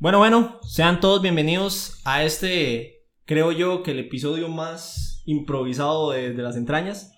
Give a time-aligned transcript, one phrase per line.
[0.00, 6.32] Bueno, bueno, sean todos bienvenidos a este, creo yo, que el episodio más improvisado de,
[6.32, 7.10] de las entrañas.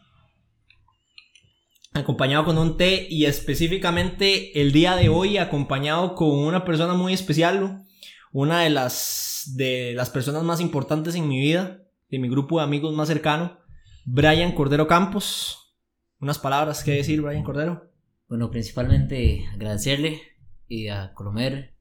[1.92, 7.12] Acompañado con un té y específicamente el día de hoy acompañado con una persona muy
[7.12, 7.82] especial,
[8.32, 12.64] una de las, de las personas más importantes en mi vida, de mi grupo de
[12.64, 13.58] amigos más cercano,
[14.06, 15.76] Brian Cordero Campos.
[16.18, 17.90] Unas palabras que decir, Brian Cordero.
[18.26, 20.22] Bueno, principalmente agradecerle
[20.66, 21.74] y a Colomer,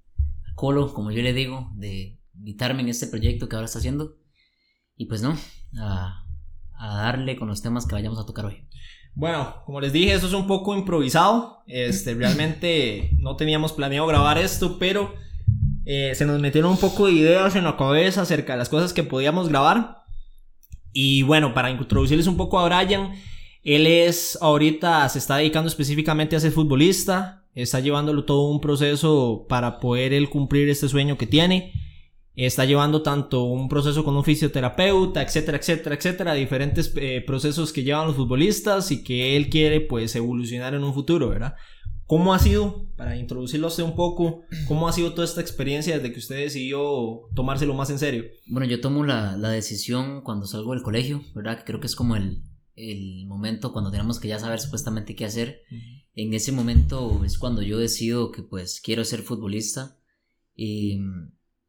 [0.59, 4.17] Colo, como yo le digo, de invitarme en este proyecto que ahora está haciendo.
[4.97, 5.37] Y pues no,
[5.79, 6.25] a,
[6.77, 8.67] a darle con los temas que vayamos a tocar hoy.
[9.15, 11.63] Bueno, como les dije, eso es un poco improvisado.
[11.65, 15.13] Este, realmente no teníamos planeado grabar esto, pero
[15.85, 18.91] eh, se nos metieron un poco de ideas en la cabeza acerca de las cosas
[18.91, 20.03] que podíamos grabar.
[20.91, 23.13] Y bueno, para introducirles un poco a Brian,
[23.63, 29.45] él es ahorita, se está dedicando específicamente a ser futbolista, está llevándolo todo un proceso
[29.49, 31.73] para poder él cumplir este sueño que tiene.
[32.35, 37.83] Está llevando tanto un proceso con un fisioterapeuta, etcétera, etcétera, etcétera, diferentes eh, procesos que
[37.83, 41.55] llevan los futbolistas y que él quiere pues evolucionar en un futuro, ¿verdad?
[42.05, 45.95] ¿Cómo ha sido, para introducirlo a usted un poco, cómo ha sido toda esta experiencia
[45.95, 48.23] desde que usted decidió tomárselo más en serio?
[48.47, 51.63] Bueno, yo tomo la, la decisión cuando salgo del colegio, ¿verdad?
[51.65, 52.41] Creo que es como el,
[52.79, 55.63] el momento cuando tenemos que ya saber supuestamente qué hacer.
[56.13, 59.99] En ese momento es cuando yo decido que pues quiero ser futbolista
[60.55, 60.99] y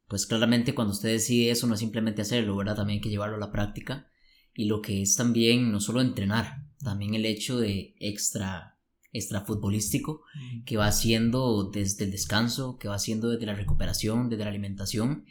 [0.08, 2.76] pues claramente cuando usted decide eso no es simplemente hacerlo, ¿verdad?
[2.76, 4.08] También hay que llevarlo a la práctica
[4.54, 8.76] y lo que es también no solo entrenar, también el hecho de extra
[9.12, 10.22] extra futbolístico
[10.64, 15.24] que va haciendo desde el descanso, que va haciendo desde la recuperación, desde la alimentación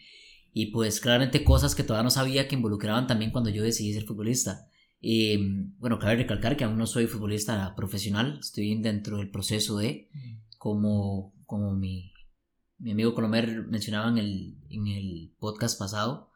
[0.54, 4.06] y pues claramente cosas que todavía no sabía que involucraban también cuando yo decidí ser
[4.06, 4.69] futbolista.
[5.02, 5.38] Y
[5.78, 10.10] bueno, cabe recalcar que aún no soy futbolista profesional, estoy dentro del proceso de,
[10.58, 12.12] como, como mi,
[12.78, 16.30] mi amigo Colomer mencionaba en el, en el podcast pasado,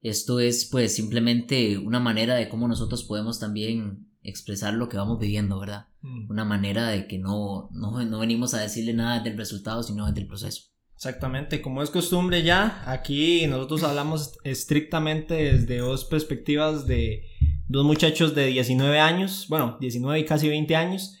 [0.00, 5.18] esto es pues simplemente una manera de cómo nosotros podemos también expresar lo que vamos
[5.18, 5.88] viviendo, ¿verdad?
[6.02, 6.30] Mm.
[6.30, 10.26] Una manera de que no, no, no venimos a decirle nada del resultado, sino del
[10.26, 10.70] proceso.
[10.98, 17.24] Exactamente, como es costumbre ya, aquí nosotros hablamos estrictamente desde dos perspectivas de
[17.68, 21.18] dos muchachos de 19 años, bueno, 19 y casi 20 años,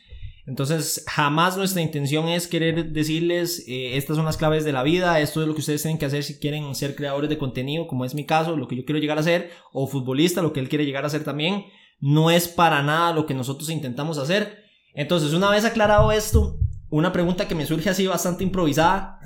[0.48, 5.20] entonces, jamás nuestra intención es querer decirles, eh, estas son las claves de la vida,
[5.20, 8.06] esto es lo que ustedes tienen que hacer si quieren ser creadores de contenido, como
[8.06, 10.70] es mi caso, lo que yo quiero llegar a ser, o futbolista, lo que él
[10.70, 11.66] quiere llegar a ser también.
[12.00, 14.64] No es para nada lo que nosotros intentamos hacer.
[14.94, 16.58] Entonces, una vez aclarado esto,
[16.88, 19.20] una pregunta que me surge así bastante improvisada.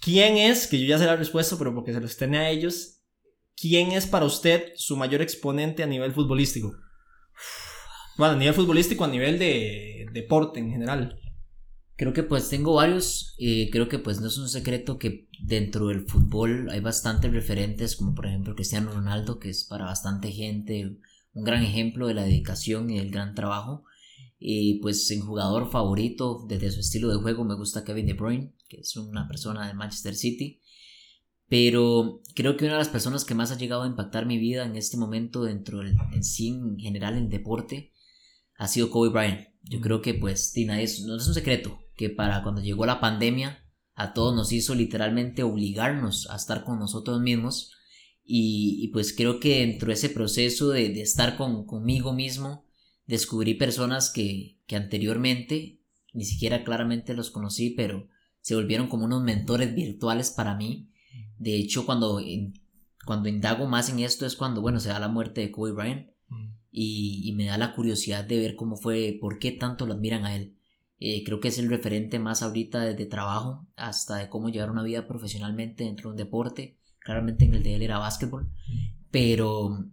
[0.00, 3.00] ¿Quién es, que yo ya sé la respuesta, pero porque se lo estén a ellos,
[3.56, 6.74] quién es para usted su mayor exponente a nivel futbolístico?
[8.16, 11.18] Bueno, a nivel futbolístico, a nivel de deporte en general.
[11.96, 15.88] Creo que pues tengo varios, eh, creo que pues no es un secreto que dentro
[15.88, 20.98] del fútbol hay bastantes referentes, como por ejemplo Cristiano Ronaldo, que es para bastante gente
[21.32, 23.84] un gran ejemplo de la dedicación y del gran trabajo.
[24.38, 28.52] Y pues en jugador favorito, desde su estilo de juego, me gusta Kevin De Bruyne,
[28.74, 30.60] que es una persona de Manchester City.
[31.48, 34.64] Pero creo que una de las personas que más ha llegado a impactar mi vida
[34.64, 37.92] en este momento dentro del en sí en general en deporte
[38.56, 39.48] ha sido Kobe Bryant.
[39.62, 43.64] Yo creo que pues no es un secreto que para cuando llegó la pandemia
[43.94, 47.70] a todos nos hizo literalmente obligarnos a estar con nosotros mismos
[48.26, 52.66] y, pues creo que dentro de ese proceso de, estar con, conmigo mismo
[53.06, 55.82] descubrí personas que, que anteriormente
[56.14, 58.08] ni siquiera claramente los conocí pero
[58.44, 60.90] se volvieron como unos mentores virtuales para mí
[61.38, 62.20] de hecho cuando,
[63.06, 66.08] cuando indago más en esto es cuando bueno se da la muerte de Kobe Bryant
[66.76, 70.34] y, me da la curiosidad de ver cómo fue, por qué tanto lo admiran a
[70.34, 70.56] él.
[70.98, 74.82] Eh, creo que es el referente más ahorita desde trabajo hasta de cómo llevar una
[74.82, 76.80] vida profesionalmente dentro de un deporte.
[76.98, 78.50] Claramente en el de él era básquetbol,
[79.12, 79.84] pero,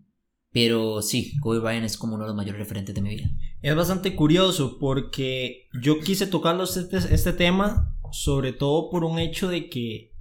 [0.51, 3.29] pero sí, Kobe Bryant es como uno de los mayores referentes de mi vida.
[3.61, 9.47] Es bastante curioso porque yo quise tocarlo este, este tema sobre todo por un hecho
[9.49, 10.11] de que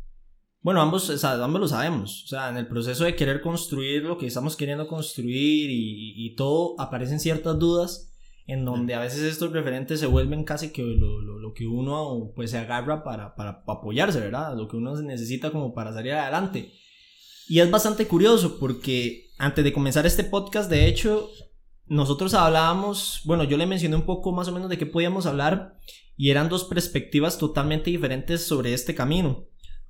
[0.62, 2.24] bueno, ambos, o sea, ambos lo sabemos.
[2.24, 6.34] O sea, en el proceso de querer construir lo que estamos queriendo construir y, y
[6.34, 8.10] todo, aparecen ciertas dudas
[8.46, 12.32] en donde a veces estos referentes se vuelven casi que lo, lo, lo que uno
[12.34, 14.56] pues se agarra para, para, para, apoyarse, ¿verdad?
[14.56, 16.72] Lo que uno necesita como para salir adelante.
[17.48, 21.30] Y es bastante curioso porque antes de comenzar este podcast, de hecho,
[21.86, 25.76] nosotros hablábamos, bueno, yo le mencioné un poco más o menos de qué podíamos hablar
[26.20, 29.46] y eran dos perspectivas totalmente diferentes sobre este camino.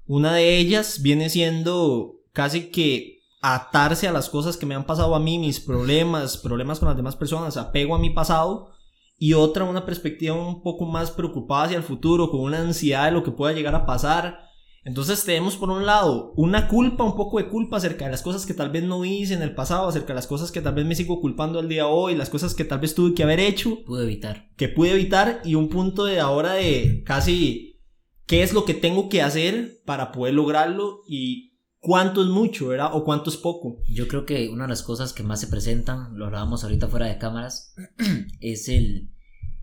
[0.07, 5.17] Una de ellas viene siendo casi que atarse a las cosas que me han pasado
[5.17, 8.71] a mí, mis problemas, problemas con las demás personas, apego a mi pasado.
[9.19, 13.11] Y otra, una perspectiva un poco más preocupada hacia el futuro, con una ansiedad de
[13.11, 14.39] lo que pueda llegar a pasar.
[14.83, 18.47] Entonces tenemos por un lado una culpa, un poco de culpa acerca de las cosas
[18.47, 20.87] que tal vez no hice en el pasado, acerca de las cosas que tal vez
[20.87, 23.41] me sigo culpando al día de hoy, las cosas que tal vez tuve que haber
[23.41, 23.85] hecho.
[23.85, 24.49] Pude evitar.
[24.57, 27.83] Que pude evitar y un punto de ahora de casi
[28.27, 32.91] qué es lo que tengo que hacer para poder lograrlo y cuánto es mucho, ¿verdad?
[32.95, 33.83] O cuánto es poco.
[33.87, 37.07] Yo creo que una de las cosas que más se presentan, lo hablábamos ahorita fuera
[37.07, 37.75] de cámaras,
[38.41, 39.11] es el,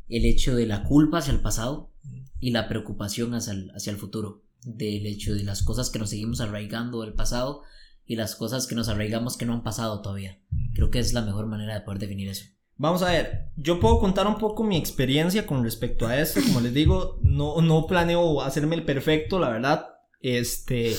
[0.10, 1.92] el hecho de la culpa hacia el pasado
[2.40, 6.10] y la preocupación hacia el, hacia el futuro del hecho de las cosas que nos
[6.10, 7.64] seguimos arraigando del pasado
[8.06, 10.40] y las cosas que nos arraigamos que no han pasado todavía.
[10.74, 12.46] Creo que es la mejor manera de poder definir eso.
[12.76, 16.62] Vamos a ver, yo puedo contar un poco mi experiencia con respecto a esto, como
[16.62, 19.88] les digo, no, no planeo hacerme el perfecto, la verdad,
[20.22, 20.96] este,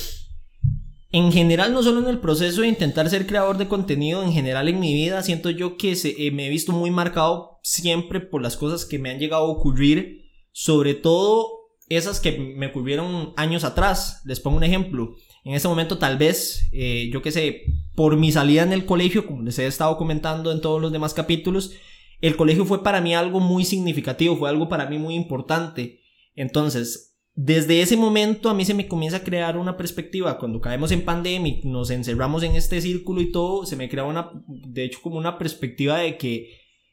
[1.11, 4.69] en general, no solo en el proceso de intentar ser creador de contenido, en general
[4.69, 8.43] en mi vida, siento yo que se, eh, me he visto muy marcado siempre por
[8.43, 11.58] las cosas que me han llegado a ocurrir, sobre todo
[11.89, 14.23] esas que me ocurrieron años atrás.
[14.25, 15.17] Les pongo un ejemplo.
[15.45, 17.63] En ese momento tal vez, eh, yo qué sé,
[17.95, 21.15] por mi salida en el colegio, como les he estado comentando en todos los demás
[21.15, 21.73] capítulos,
[22.21, 26.01] el colegio fue para mí algo muy significativo, fue algo para mí muy importante.
[26.35, 30.39] Entonces, desde ese momento a mí se me comienza a crear una perspectiva.
[30.39, 34.31] Cuando caemos en pandemia nos encerramos en este círculo y todo, se me crea una,
[34.47, 36.51] de hecho, como una perspectiva de que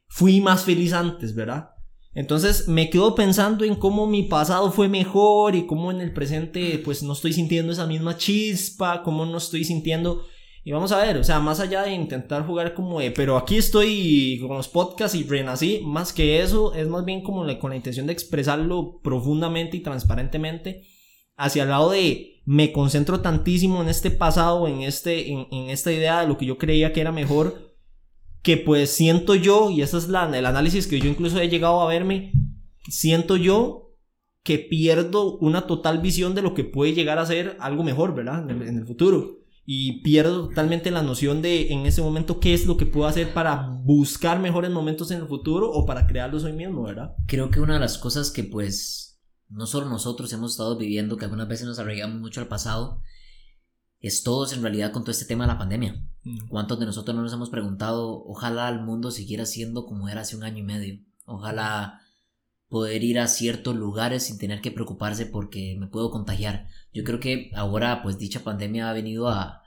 [0.08, 1.72] fui más feliz antes, ¿verdad?
[2.16, 6.82] Entonces me quedo pensando en cómo mi pasado fue mejor y cómo en el presente
[6.84, 10.26] pues no estoy sintiendo esa misma chispa, cómo no estoy sintiendo...
[10.68, 13.58] Y vamos a ver, o sea, más allá de intentar jugar como de, pero aquí
[13.58, 17.76] estoy con los podcasts y renací, más que eso, es más bien como con la
[17.76, 20.82] intención de expresarlo profundamente y transparentemente
[21.36, 25.92] hacia el lado de me concentro tantísimo en este pasado, en, este, en, en esta
[25.92, 27.65] idea de lo que yo creía que era mejor,
[28.46, 31.82] que pues siento yo, y ese es la, el análisis que yo incluso he llegado
[31.82, 32.32] a verme,
[32.88, 33.96] siento yo
[34.44, 38.48] que pierdo una total visión de lo que puede llegar a ser algo mejor, ¿verdad?
[38.48, 39.40] En el, futuro.
[39.66, 43.34] Y pierdo totalmente la noción de en ese momento qué es lo que puedo hacer
[43.34, 47.16] para buscar mejores momentos en el futuro o para crearlos hoy mismo, ¿verdad?
[47.26, 49.20] Creo que una de las cosas que pues
[49.50, 53.02] no solo nosotros hemos estado viviendo, que algunas veces nos arraigamos mucho al pasado,
[54.08, 56.00] es todos en realidad con todo este tema de la pandemia.
[56.24, 56.48] Mm.
[56.48, 60.36] ¿Cuántos de nosotros no nos hemos preguntado, ojalá el mundo siguiera siendo como era hace
[60.36, 61.00] un año y medio?
[61.26, 62.02] Ojalá
[62.70, 66.68] poder ir a ciertos lugares sin tener que preocuparse porque me puedo contagiar.
[66.94, 69.64] Yo creo que ahora pues dicha pandemia ha venido a,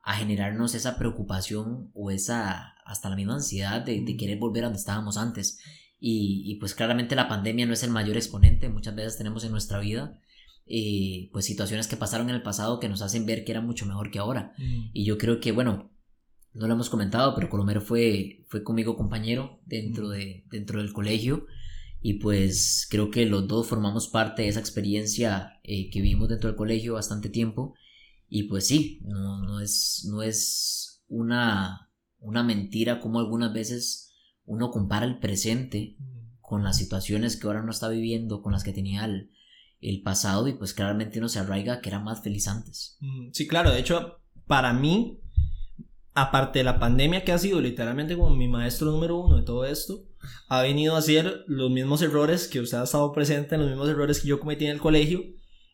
[0.00, 4.66] a generarnos esa preocupación o esa hasta la misma ansiedad de, de querer volver a
[4.68, 5.58] donde estábamos antes.
[6.00, 9.52] Y, y, pues claramente la pandemia no es el mayor exponente, muchas veces tenemos en
[9.52, 10.18] nuestra vida
[10.74, 13.84] eh, pues situaciones que pasaron en el pasado que nos hacen ver que era mucho
[13.84, 14.54] mejor que ahora.
[14.56, 14.88] Mm.
[14.94, 15.92] Y yo creo que, bueno,
[16.54, 20.12] no lo hemos comentado, pero Colomero fue, fue conmigo compañero dentro, mm.
[20.12, 21.46] de, dentro del colegio
[22.00, 26.48] y pues creo que los dos formamos parte de esa experiencia eh, que vivimos dentro
[26.48, 27.74] del colegio bastante tiempo
[28.26, 34.14] y pues sí, no, no es, no es una, una mentira como algunas veces
[34.46, 36.40] uno compara el presente mm.
[36.40, 39.32] con las situaciones que ahora no está viviendo, con las que tenía el,
[39.82, 42.98] el pasado y pues claramente uno se arraiga que era más feliz antes.
[43.32, 45.20] Sí, claro, de hecho, para mí,
[46.14, 49.64] aparte de la pandemia que ha sido literalmente como mi maestro número uno de todo
[49.64, 50.04] esto,
[50.48, 54.20] ha venido a hacer los mismos errores que usted ha estado presente, los mismos errores
[54.20, 55.20] que yo cometí en el colegio,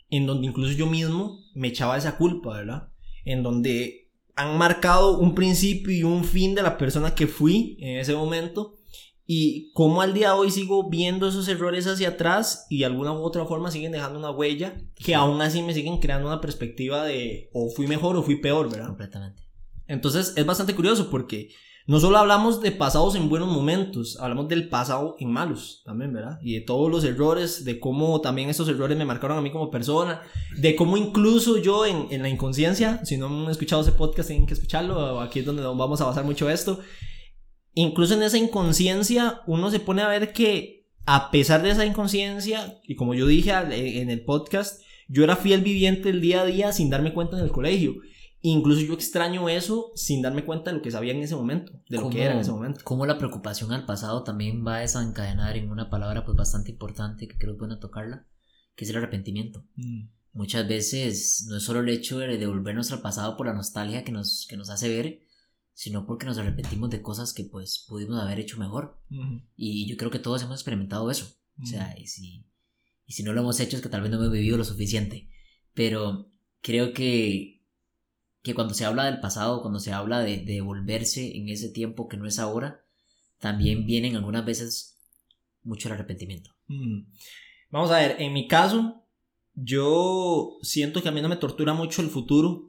[0.08, 2.88] en donde incluso yo mismo me echaba esa culpa, ¿verdad?
[3.24, 7.98] En donde han marcado un principio y un fin de la persona que fui en
[7.98, 8.77] ese momento
[9.30, 13.12] y como al día de hoy sigo viendo esos errores hacia atrás y de alguna
[13.12, 17.04] u otra forma siguen dejando una huella que aún así me siguen creando una perspectiva
[17.04, 18.86] de o fui mejor o fui peor, ¿verdad?
[18.86, 19.42] Completamente.
[19.86, 21.50] Entonces es bastante curioso porque
[21.86, 26.38] no solo hablamos de pasados en buenos momentos, hablamos del pasado en malos también, ¿verdad?
[26.42, 29.70] Y de todos los errores, de cómo también esos errores me marcaron a mí como
[29.70, 30.22] persona,
[30.56, 34.46] de cómo incluso yo en, en la inconsciencia, si no han escuchado ese podcast tienen
[34.46, 36.80] que escucharlo, aquí es donde vamos a basar mucho esto,
[37.82, 42.80] incluso en esa inconsciencia uno se pone a ver que a pesar de esa inconsciencia,
[42.86, 46.72] y como yo dije en el podcast, yo era fiel viviente el día a día
[46.72, 47.94] sin darme cuenta en el colegio.
[48.40, 51.98] Incluso yo extraño eso sin darme cuenta de lo que sabía en ese momento, de
[51.98, 52.80] lo que era en ese momento.
[52.84, 57.26] Como la preocupación al pasado también va a desencadenar en una palabra pues bastante importante
[57.26, 58.26] que creo que bueno tocarla,
[58.76, 59.64] que es el arrepentimiento.
[59.76, 60.08] Mm.
[60.32, 64.12] Muchas veces no es solo el hecho de devolvernos al pasado por la nostalgia que
[64.12, 65.22] nos, que nos hace ver,
[65.78, 69.00] sino porque nos arrepentimos de cosas que pues pudimos haber hecho mejor.
[69.54, 71.36] Y yo creo que todos hemos experimentado eso.
[71.62, 72.44] O sea, y si,
[73.06, 75.30] y si no lo hemos hecho es que tal vez no hemos vivido lo suficiente.
[75.74, 76.32] Pero
[76.62, 77.62] creo que,
[78.42, 82.08] que cuando se habla del pasado, cuando se habla de, de volverse en ese tiempo
[82.08, 82.84] que no es ahora,
[83.38, 84.98] también vienen algunas veces
[85.62, 86.56] mucho el arrepentimiento.
[87.70, 89.06] Vamos a ver, en mi caso,
[89.54, 92.68] yo siento que a mí no me tortura mucho el futuro.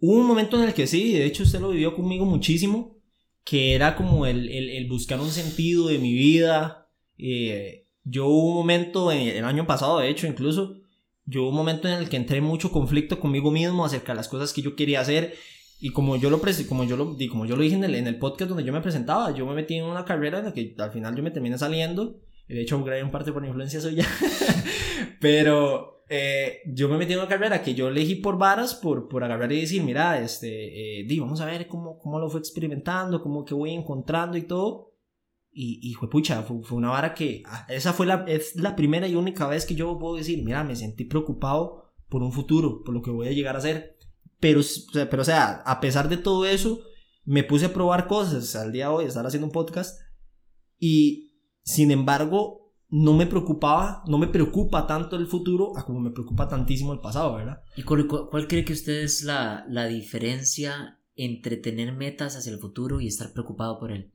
[0.00, 2.96] Hubo un momento en el que sí, de hecho usted lo vivió conmigo muchísimo,
[3.44, 6.88] que era como el, el, buscar un sentido de mi vida.
[7.16, 10.76] Eh, yo hubo un momento, en el año pasado de hecho incluso,
[11.24, 14.16] yo hubo un momento en el que entré en mucho conflicto conmigo mismo acerca de
[14.16, 15.34] las cosas que yo quería hacer.
[15.80, 18.18] Y como yo lo, como yo lo, como yo lo dije en el, en el
[18.18, 20.90] podcast donde yo me presentaba, yo me metí en una carrera en la que al
[20.90, 22.20] final yo me terminé saliendo.
[22.48, 24.06] De hecho, un parte por influencia suya.
[25.20, 29.22] Pero eh, yo me metí en una carrera que yo elegí por varas, por, por
[29.22, 33.22] agarrar y decir, mira, este, eh, di, vamos a ver cómo, cómo lo fue experimentando,
[33.22, 34.94] cómo que voy encontrando y todo.
[35.50, 39.08] Y, y fue pucha, fue, una vara que, ah, esa fue la, es la primera
[39.08, 42.94] y única vez que yo puedo decir, mira, me sentí preocupado por un futuro, por
[42.94, 43.98] lo que voy a llegar a hacer.
[44.40, 44.60] Pero,
[44.92, 46.80] pero o sea, a pesar de todo eso,
[47.24, 50.00] me puse a probar cosas al día de hoy, estar haciendo un podcast.
[50.78, 56.10] Y, sin embargo, no me preocupaba, no me preocupa tanto el futuro a como me
[56.10, 57.62] preocupa tantísimo el pasado, ¿verdad?
[57.76, 62.58] ¿Y cuál, cuál cree que usted es la, la diferencia entre tener metas hacia el
[62.58, 64.12] futuro y estar preocupado por él?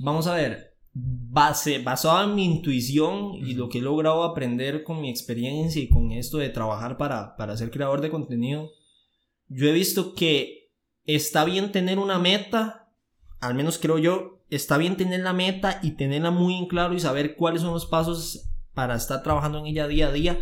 [0.00, 5.00] Vamos a ver, base, basado en mi intuición y lo que he logrado aprender con
[5.00, 8.70] mi experiencia y con esto de trabajar para, para ser creador de contenido,
[9.46, 10.70] yo he visto que
[11.04, 12.88] está bien tener una meta,
[13.40, 17.00] al menos creo yo, está bien tener la meta y tenerla muy en claro y
[17.00, 20.40] saber cuáles son los pasos para estar trabajando en ella día a día.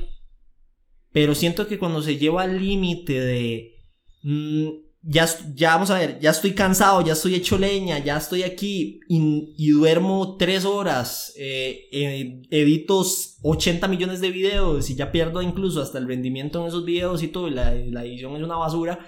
[1.12, 3.74] Pero siento que cuando se lleva al límite de...
[4.22, 8.42] Mmm, ya, ya vamos a ver, ya estoy cansado, ya estoy hecho leña, ya estoy
[8.42, 13.04] aquí y, y duermo tres horas, eh, eh, edito
[13.42, 17.28] 80 millones de videos y ya pierdo incluso hasta el rendimiento en esos videos y
[17.28, 18.98] todo, la, la edición es una basura.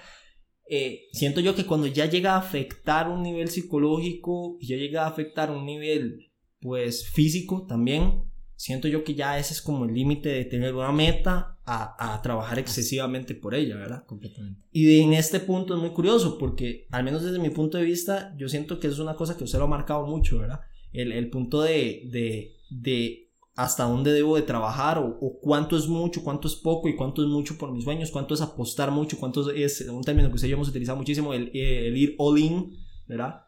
[0.73, 5.03] Eh, siento yo que cuando ya llega a afectar un nivel psicológico y ya llega
[5.03, 8.23] a afectar un nivel pues físico también,
[8.55, 12.21] siento yo que ya ese es como el límite de tener una meta a, a,
[12.21, 14.05] trabajar excesivamente por ella, ¿verdad?
[14.05, 14.61] Completamente.
[14.71, 18.33] Y en este punto es muy curioso porque, al menos desde mi punto de vista,
[18.37, 20.61] yo siento que es una cosa que usted lo ha marcado mucho, ¿verdad?
[20.93, 23.20] El, el punto de, de, de,
[23.55, 27.21] hasta dónde debo de trabajar o, o, cuánto es mucho, cuánto es poco y cuánto
[27.21, 30.47] es mucho por mis sueños, cuánto es apostar mucho, cuánto es un término que usted
[30.47, 32.71] y yo hemos utilizado muchísimo, el, el ir all in,
[33.07, 33.41] ¿verdad?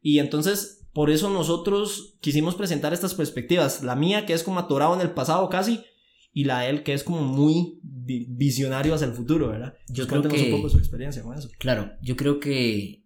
[0.00, 3.82] Y entonces por eso nosotros quisimos presentar estas perspectivas.
[3.82, 5.84] La mía, que es como atorado en el pasado casi,
[6.32, 9.74] y la de él, que es como muy visionario hacia el futuro, ¿verdad?
[9.90, 10.54] Yo creo que...
[10.54, 11.50] un poco su experiencia con eso.
[11.58, 13.04] Claro, yo creo que,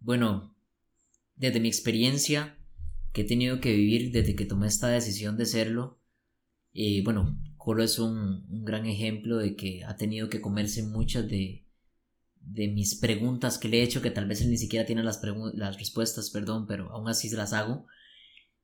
[0.00, 0.56] bueno,
[1.36, 2.57] desde mi experiencia
[3.12, 5.98] que he tenido que vivir desde que tomé esta decisión de serlo,
[6.72, 11.28] y bueno, Colo es un, un gran ejemplo de que ha tenido que comerse muchas
[11.28, 11.66] de,
[12.40, 15.20] de mis preguntas que le he hecho, que tal vez él ni siquiera tiene las,
[15.54, 17.86] las respuestas, perdón, pero aún así se las hago.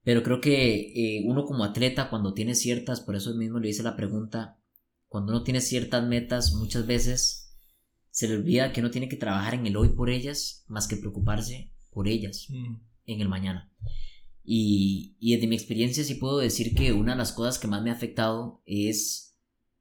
[0.02, 3.82] Pero creo que eh, uno como atleta, cuando tiene ciertas, por eso mismo le hice
[3.82, 4.58] la pregunta,
[5.08, 7.56] cuando uno tiene ciertas metas, muchas veces
[8.10, 10.96] se le olvida que uno tiene que trabajar en el hoy por ellas, más que
[10.96, 12.76] preocuparse por ellas mm.
[13.06, 13.70] en el mañana.
[14.44, 17.82] Y, y desde mi experiencia sí puedo decir que una de las cosas que más
[17.82, 19.36] me ha afectado es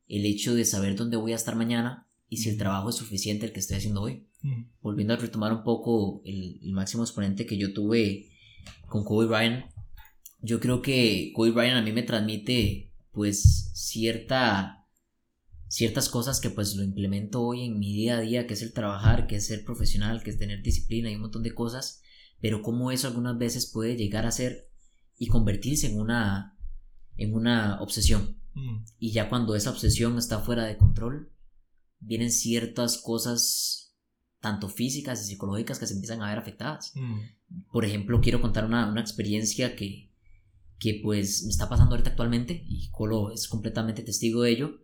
[0.07, 3.45] el hecho de saber dónde voy a estar mañana y si el trabajo es suficiente
[3.45, 4.27] el que estoy haciendo hoy.
[4.81, 8.29] Volviendo a retomar un poco el, el, máximo exponente que yo tuve
[8.87, 9.65] con Kobe Bryant,
[10.41, 14.83] yo creo que Kobe Bryant a mí me transmite pues cierta
[15.73, 18.73] ciertas cosas que pues lo implemento hoy en mi día a día, que es el
[18.73, 22.02] trabajar, que es ser profesional, que es tener disciplina y un montón de cosas,
[22.43, 24.69] pero cómo eso algunas veces puede llegar a ser
[25.17, 26.57] y convertirse en una
[27.15, 28.37] en una obsesión.
[28.53, 28.83] Mm.
[28.99, 31.31] Y ya cuando esa obsesión está fuera de control,
[32.01, 33.95] vienen ciertas cosas,
[34.41, 36.91] tanto físicas y psicológicas, que se empiezan a ver afectadas.
[36.95, 37.19] Mm.
[37.71, 40.11] Por ejemplo, quiero contar una, una, experiencia que,
[40.79, 44.81] que pues me está pasando ahorita actualmente y Colo es completamente testigo de ello.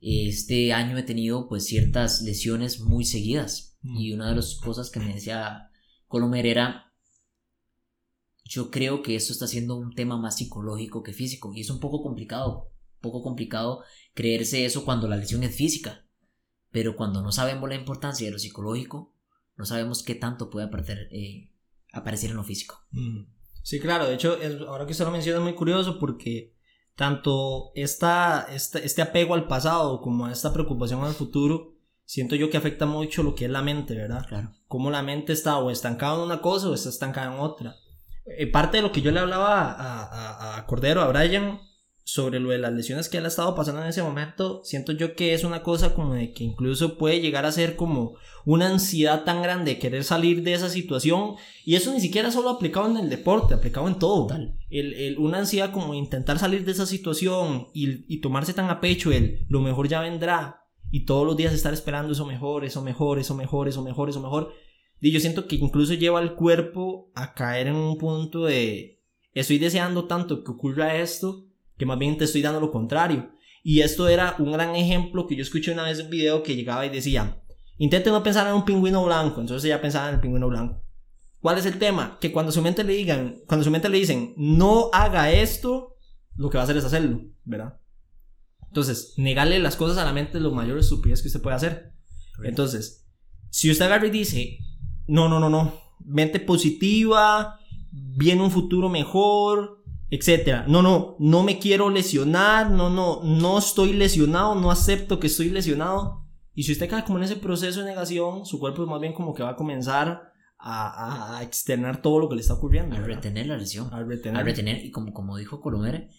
[0.00, 3.96] Este año he tenido pues ciertas lesiones muy seguidas mm.
[3.96, 5.68] y una de las cosas que me decía
[6.06, 6.91] Colomer era
[8.52, 11.80] yo creo que esto está siendo un tema más psicológico que físico y es un
[11.80, 13.82] poco complicado, poco complicado
[14.14, 16.02] creerse eso cuando la lesión es física
[16.72, 19.14] pero cuando no sabemos la importancia de lo psicológico,
[19.56, 21.52] no sabemos qué tanto puede aparecer, eh,
[21.92, 22.80] aparecer en lo físico.
[22.90, 23.26] Mm.
[23.62, 26.56] Sí, claro, de hecho, ahora que usted lo menciona es muy curioso porque
[26.96, 32.56] tanto esta, esta, este apego al pasado como esta preocupación al futuro, siento yo que
[32.56, 34.26] afecta mucho lo que es la mente, ¿verdad?
[34.26, 34.52] Claro.
[34.66, 37.76] Cómo la mente está o estancada en una cosa o está estancada en otra.
[38.26, 41.58] Eh, parte de lo que yo le hablaba a, a, a Cordero, a Brian,
[42.04, 45.14] sobre lo de las lesiones que él ha estado pasando en ese momento, siento yo
[45.14, 49.24] que es una cosa como de que incluso puede llegar a ser como una ansiedad
[49.24, 52.96] tan grande de querer salir de esa situación y eso ni siquiera solo aplicado en
[52.96, 54.28] el deporte, aplicado en todo.
[54.68, 58.80] El, el, una ansiedad como intentar salir de esa situación y, y, tomarse tan a
[58.80, 62.82] pecho el lo mejor ya vendrá y todos los días estar esperando eso mejor, eso
[62.82, 64.52] mejor, eso mejor, eso mejor, eso mejor.
[65.02, 69.02] Y yo siento que incluso lleva al cuerpo a caer en un punto de
[69.34, 73.32] estoy deseando tanto que ocurra esto que más bien te estoy dando lo contrario.
[73.64, 76.54] Y esto era un gran ejemplo que yo escuché una vez en un video que
[76.54, 77.42] llegaba y decía,
[77.78, 80.84] intente no pensar en un pingüino blanco, entonces ya pensaba en el pingüino blanco.
[81.40, 82.18] ¿Cuál es el tema?
[82.20, 85.96] Que cuando su mente le digan, cuando su mente le dicen, no haga esto,
[86.36, 87.80] lo que va a hacer es hacerlo, ¿verdad?
[88.68, 91.92] Entonces, negarle las cosas a la mente es lo mayor estupidez que usted puede hacer.
[92.44, 93.08] Entonces,
[93.50, 94.60] si usted agarra y dice,
[95.06, 95.72] no, no, no, no,
[96.04, 97.58] mente positiva,
[97.90, 100.64] viene un futuro mejor, etcétera.
[100.68, 105.48] No, no, no me quiero lesionar, no, no, no estoy lesionado, no acepto que estoy
[105.48, 106.26] lesionado.
[106.54, 109.32] Y si usted cae como en ese proceso de negación, su cuerpo más bien como
[109.32, 112.94] que va a comenzar a, a, externar todo lo que le está ocurriendo.
[112.94, 113.92] A retener la lesión.
[113.92, 114.40] A retener.
[114.40, 116.10] A retener, y como, como dijo Colomere,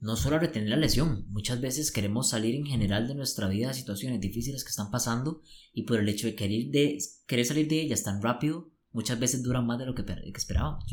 [0.00, 3.68] no solo a retener la lesión, muchas veces queremos salir en general de nuestra vida
[3.68, 7.68] de situaciones difíciles que están pasando y por el hecho de querer, de, querer salir
[7.68, 10.04] de ellas tan rápido, muchas veces duran más de lo que,
[10.36, 10.84] esperábamos.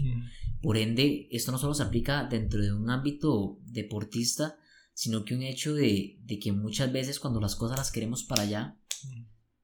[0.62, 4.58] Por ende, esto no solo se aplica dentro de un ámbito deportista,
[4.94, 8.44] sino que un hecho de, de que muchas veces cuando las cosas las queremos para
[8.44, 8.78] allá,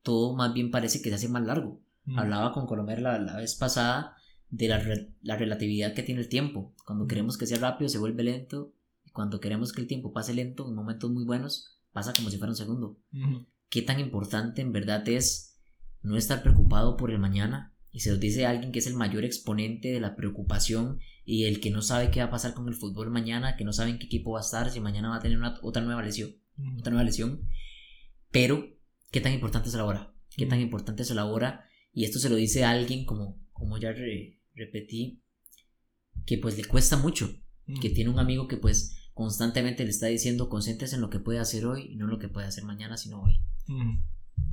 [0.03, 1.81] todo más bien parece que se hace más largo.
[2.15, 4.15] Hablaba con Colomer la, la, vez pasada
[4.49, 4.83] de la,
[5.21, 6.75] la relatividad que tiene el tiempo.
[6.85, 8.73] Cuando queremos que sea rápido se vuelve lento
[9.11, 12.51] cuando queremos que el tiempo pase lento, en momentos muy buenos, pasa como si fuera
[12.51, 12.99] un segundo.
[13.69, 15.59] ¿Qué tan importante en verdad es
[16.01, 17.73] no estar preocupado por el mañana?
[17.91, 21.59] Y se lo dice alguien que es el mayor exponente de la preocupación y el
[21.59, 23.99] que no sabe qué va a pasar con el fútbol mañana, que no sabe en
[23.99, 26.35] qué equipo va a estar, si mañana va a tener otra nueva lesión.
[26.77, 27.47] Otra nueva lesión.
[28.31, 28.65] Pero,
[29.11, 30.13] ¿qué tan importante es la hora?
[30.37, 31.65] ¿Qué tan importante es la hora?
[31.91, 33.93] Y esto se lo dice alguien, como, como ya
[34.55, 35.21] repetí,
[36.25, 37.29] que pues le cuesta mucho,
[37.81, 41.39] que tiene un amigo que pues constantemente le está diciendo concéntrese en lo que puede
[41.39, 43.39] hacer hoy y no lo que puede hacer mañana, sino hoy.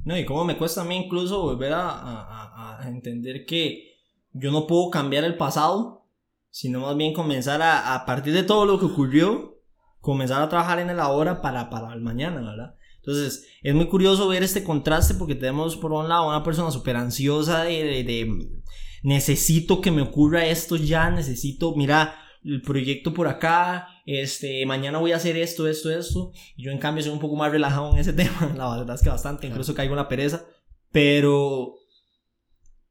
[0.05, 3.97] No, y cómo me cuesta a mí incluso volver a, entender que
[4.33, 6.07] yo no puedo cambiar el pasado,
[6.51, 9.59] sino más bien comenzar a, a partir de todo lo que ocurrió,
[10.01, 12.75] comenzar a trabajar en el ahora para, para el mañana, ¿verdad?
[13.09, 16.97] Entonces, es muy curioso ver este contraste porque tenemos por un lado una persona súper
[16.97, 18.61] ansiosa de, de,
[19.03, 25.13] necesito que me ocurra esto ya, necesito, mira, el proyecto por acá, este, mañana voy
[25.13, 26.33] a hacer esto, esto, esto.
[26.57, 29.03] Y yo en cambio soy un poco más relajado en ese tema, la verdad es
[29.03, 30.47] que bastante, incluso caigo en la pereza.
[30.91, 31.75] Pero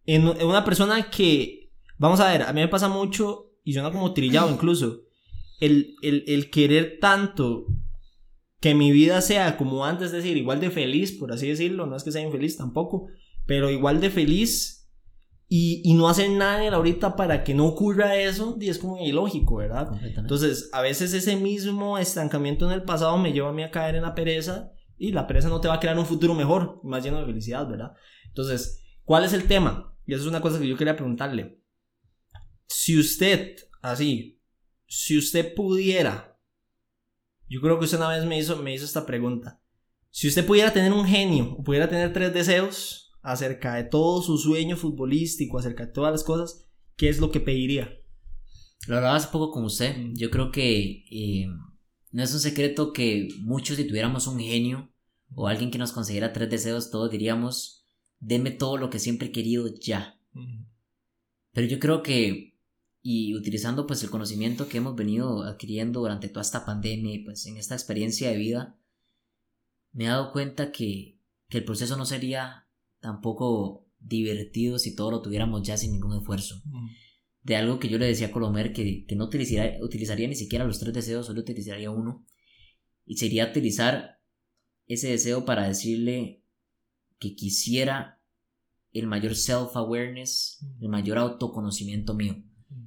[0.06, 4.14] en, una persona que, vamos a ver, a mí me pasa mucho y suena como
[4.14, 5.06] trillado incluso,
[5.60, 7.66] el, el, el querer tanto
[8.60, 11.96] que mi vida sea como antes, es decir, igual de feliz, por así decirlo, no
[11.96, 13.08] es que sea infeliz tampoco,
[13.48, 14.77] pero igual de feliz
[15.50, 19.00] y, y, no hacer nada en ahorita para que no ocurra eso, y es como
[19.00, 19.90] ilógico, ¿verdad?
[20.04, 23.96] Entonces, a veces ese mismo estancamiento en el pasado me lleva a mí a caer
[23.96, 27.04] en la pereza y la pereza no te va a crear un futuro mejor, más
[27.04, 27.94] lleno de felicidad, ¿verdad?
[28.26, 29.96] Entonces, ¿cuál es el tema?
[30.06, 31.62] Y eso es una cosa que yo quería preguntarle.
[32.68, 34.42] Si usted, así,
[34.86, 36.38] si usted pudiera,
[37.48, 39.62] yo creo que usted una vez me hizo, me hizo esta pregunta.
[40.10, 44.38] Si usted pudiera tener un genio, o pudiera tener tres deseos, acerca de todo su
[44.38, 47.94] sueño futbolístico, acerca de todas las cosas, ¿qué es lo que pediría?
[48.88, 49.98] Lo hablaba hace poco con usted.
[49.98, 50.16] Mm.
[50.16, 51.48] Yo creo que eh,
[52.12, 54.94] no es un secreto que muchos, si tuviéramos un genio
[55.36, 57.86] o alguien que nos consiguiera tres deseos, todos diríamos,
[58.20, 60.22] deme todo lo que siempre he querido ya.
[61.52, 62.58] Pero yo creo que,
[63.02, 67.46] y utilizando pues el conocimiento que hemos venido adquiriendo durante toda esta pandemia y pues
[67.46, 68.80] en esta experiencia de vida,
[69.92, 72.67] me he dado cuenta que, que el proceso no sería
[73.00, 76.62] tampoco divertido si todo lo tuviéramos ya sin ningún esfuerzo.
[77.42, 80.66] De algo que yo le decía a Colomer que, que no utilizaría, utilizaría ni siquiera
[80.66, 82.26] los tres deseos, solo utilizaría uno.
[83.06, 84.20] Y sería utilizar
[84.86, 86.44] ese deseo para decirle
[87.20, 88.22] que quisiera
[88.92, 92.44] el mayor self-awareness, el mayor autoconocimiento mío.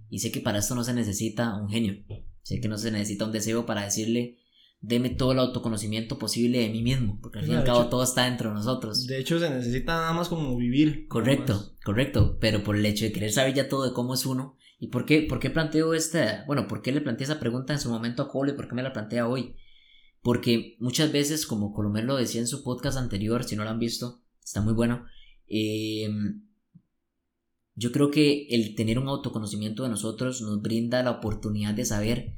[0.09, 2.05] Y sé que para esto no se necesita un genio.
[2.43, 4.39] Sé que no se necesita un deseo para decirle
[4.81, 8.03] deme todo el autoconocimiento posible de mí mismo, porque al fin y al cabo todo
[8.03, 9.07] está dentro de nosotros.
[9.07, 11.07] De hecho, se necesita nada más como vivir.
[11.07, 14.57] Correcto, correcto, pero por el hecho de querer saber ya todo de cómo es uno,
[14.79, 17.81] ¿y por qué, por qué planteo esta, bueno, por qué le planteé esa pregunta en
[17.81, 19.55] su momento a Cole y por qué me la plantea hoy?
[20.23, 23.79] Porque muchas veces, como Colomer lo decía en su podcast anterior, si no lo han
[23.79, 25.05] visto, está muy bueno,
[25.47, 26.47] em,
[27.75, 32.35] yo creo que el tener un autoconocimiento de nosotros nos brinda la oportunidad de saber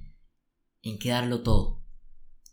[0.83, 1.82] en qué darlo todo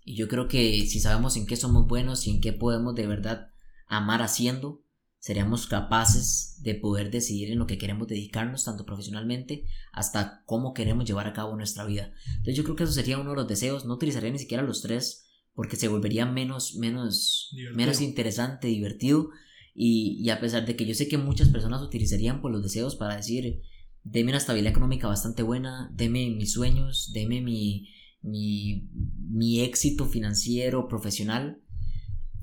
[0.10, 3.06] y yo creo que si sabemos en qué somos buenos y en qué podemos de
[3.06, 3.52] verdad
[3.86, 4.84] amar haciendo,
[5.20, 11.06] seríamos capaces de poder decidir en lo que queremos dedicarnos, tanto profesionalmente hasta cómo queremos
[11.06, 12.12] llevar a cabo nuestra vida.
[12.26, 13.86] Entonces yo creo que eso sería uno de los deseos.
[13.86, 19.30] No utilizaría ni siquiera los tres, porque se volvería menos, menos, menos interesante, divertido.
[19.76, 22.64] Y, y, a pesar de que yo sé que muchas personas utilizarían por pues, los
[22.64, 23.62] deseos para decir,
[24.04, 27.90] deme una estabilidad económica bastante buena, deme mis sueños, deme mi,
[28.22, 28.90] mi,
[29.30, 31.62] mi éxito financiero, profesional.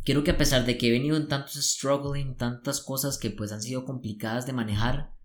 [0.04, 3.52] Creo que a pesar de que he venido en tantos struggling, tantas cosas que pues
[3.52, 5.16] han sido complicadas de manejar,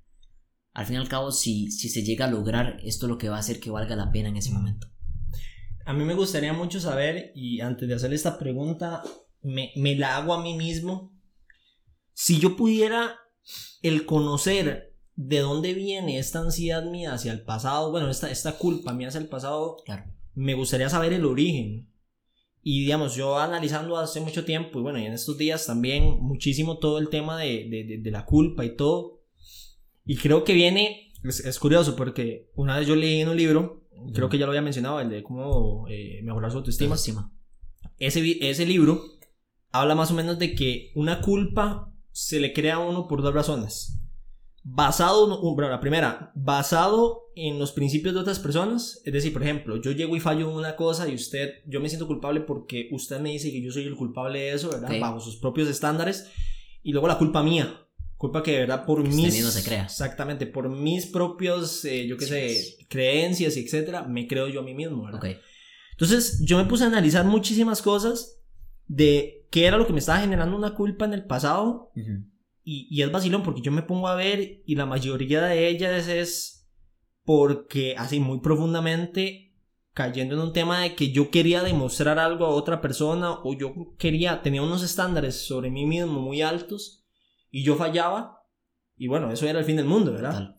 [0.73, 3.29] al fin y al cabo, si, si se llega a lograr, esto es lo que
[3.29, 4.87] va a hacer que valga la pena en ese momento.
[5.85, 9.03] A mí me gustaría mucho saber, y antes de hacer esta pregunta,
[9.41, 11.13] me, me la hago a mí mismo.
[12.13, 13.17] Si yo pudiera
[13.81, 18.93] el conocer de dónde viene esta ansiedad mía hacia el pasado, bueno, esta, esta culpa
[18.93, 19.77] mía hacia el pasado,
[20.35, 21.89] me gustaría saber el origen.
[22.63, 26.77] Y digamos, yo analizando hace mucho tiempo, y bueno, y en estos días también muchísimo
[26.77, 29.21] todo el tema de, de, de la culpa y todo,
[30.05, 34.29] y creo que viene, es, curioso porque una vez yo leí en un libro, creo
[34.29, 36.95] que ya lo había mencionado, el de cómo eh, mejorar su autoestima.
[37.97, 39.03] Ese, ese libro
[39.71, 43.33] habla más o menos de que una culpa se le crea a uno por dos
[43.33, 44.00] razones.
[44.63, 49.01] Basado, bueno, la primera, basado en los principios de otras personas.
[49.05, 51.89] Es decir, por ejemplo, yo llego y fallo en una cosa y usted, yo me
[51.89, 54.99] siento culpable porque usted me dice que yo soy el culpable de eso, ¿verdad?
[54.99, 56.29] Bajo sus propios estándares.
[56.83, 57.81] Y luego la culpa mía,
[58.21, 59.51] Culpa que de verdad por mis...
[59.51, 59.85] se crea.
[59.85, 64.63] Exactamente, por mis propios, eh, yo qué sé, creencias y etcétera, me creo yo a
[64.63, 65.37] mí mismo, ¿verdad?
[65.89, 68.37] Entonces yo me puse a analizar muchísimas cosas
[68.85, 71.91] de qué era lo que me estaba generando una culpa en el pasado
[72.63, 76.07] y, y, es vacilón porque yo me pongo a ver y la mayoría de ellas
[76.07, 76.69] es
[77.23, 79.51] porque así muy profundamente
[79.93, 83.73] cayendo en un tema de que yo quería demostrar algo a otra persona o yo
[83.97, 87.05] quería, tenía unos estándares sobre mí mismo muy altos
[87.49, 88.41] y yo fallaba
[88.95, 90.55] y bueno, eso era el fin del mundo, ¿verdad?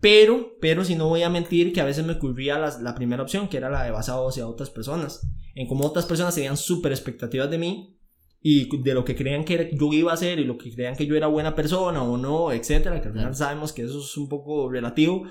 [0.00, 3.22] Pero, pero si no voy a mentir que a veces me ocurría la, la primera
[3.22, 6.92] opción, que era la de basado hacia otras personas, en cómo otras personas tenían súper
[6.92, 7.95] expectativas de mí
[8.40, 11.06] y de lo que creían que yo iba a hacer y lo que creían que
[11.06, 14.28] yo era buena persona o no, etcétera, que al final sabemos que eso es un
[14.28, 15.24] poco relativo.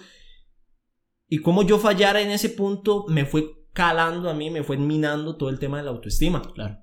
[1.27, 5.37] Y cómo yo fallara en ese punto me fue calando a mí, me fue minando
[5.37, 6.41] todo el tema de la autoestima.
[6.53, 6.77] Claro.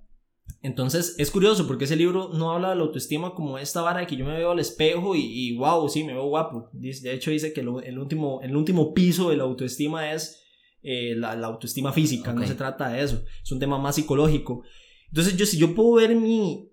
[0.63, 4.07] Entonces es curioso porque ese libro no habla de la autoestima como esta vara de
[4.07, 6.71] que yo me veo al espejo y, wow, sí, me veo guapo.
[6.73, 10.41] De hecho dice que el, último, el último piso de la autoestima es
[10.83, 14.63] eh, la, autoestima física, no se trata de eso, es un tema más psicológico.
[15.13, 16.71] Entonces yo si yo puedo ver mi,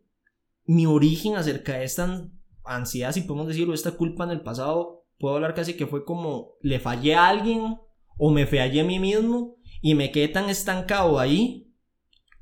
[0.66, 2.26] mi origen acerca de esta
[2.64, 6.54] ansiedad, si podemos decirlo, esta culpa en el pasado, puedo hablar casi que fue como
[6.62, 7.78] le fallé a alguien
[8.18, 11.74] o me fallé a mí mismo y me quedé tan estancado ahí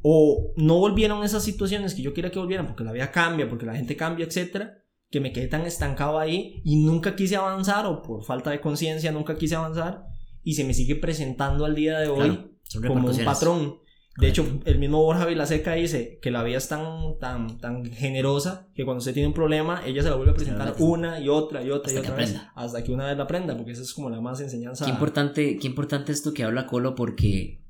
[0.03, 3.65] o no volvieron esas situaciones que yo quería que volvieran porque la vida cambia, porque
[3.65, 4.77] la gente cambia, etcétera,
[5.09, 9.11] que me quedé tan estancado ahí y nunca quise avanzar o por falta de conciencia
[9.11, 10.05] nunca quise avanzar
[10.43, 12.51] y se me sigue presentando al día de hoy
[12.85, 13.79] como un patrón.
[14.17, 18.67] De hecho, el mismo Borja Vilaseca dice que la vida es tan, tan, tan generosa
[18.73, 21.63] que cuando usted tiene un problema, ella se la vuelve a presentar una y otra
[21.63, 24.09] y otra y otra vez hasta que una vez la aprenda, porque esa es como
[24.09, 24.85] la más enseñanza.
[24.85, 27.63] Qué importante, qué importante esto que habla Colo porque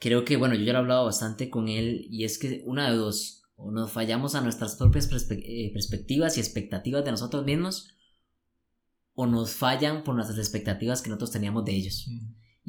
[0.00, 2.90] creo que, bueno, yo ya lo he hablado bastante con él y es que una
[2.90, 7.94] de dos, o nos fallamos a nuestras propias eh, perspectivas y expectativas de nosotros mismos,
[9.14, 12.08] o nos fallan por nuestras expectativas que nosotros teníamos de ellos.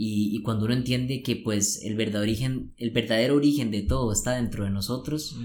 [0.02, 4.14] Y, y, cuando uno entiende que pues el verdadero origen, el verdadero origen de todo
[4.14, 5.36] está dentro de nosotros,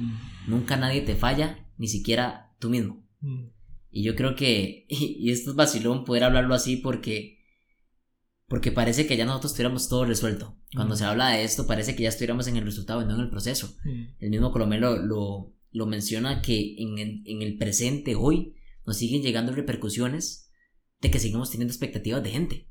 [0.46, 3.04] nunca nadie te falla, ni siquiera tú mismo.
[3.90, 7.34] Y yo creo que, y, y esto es vacilón poder hablarlo así porque
[8.46, 10.56] porque parece que ya nosotros tuviéramos todo resuelto.
[10.74, 13.20] Cuando se habla de esto, parece que ya estuviéramos en el resultado y no en
[13.22, 13.74] el proceso.
[14.18, 18.54] El mismo Colomelo lo, lo, menciona que en, en, el presente, hoy,
[18.86, 20.50] nos siguen llegando repercusiones
[21.00, 22.68] de que seguimos teniendo expectativas de gente.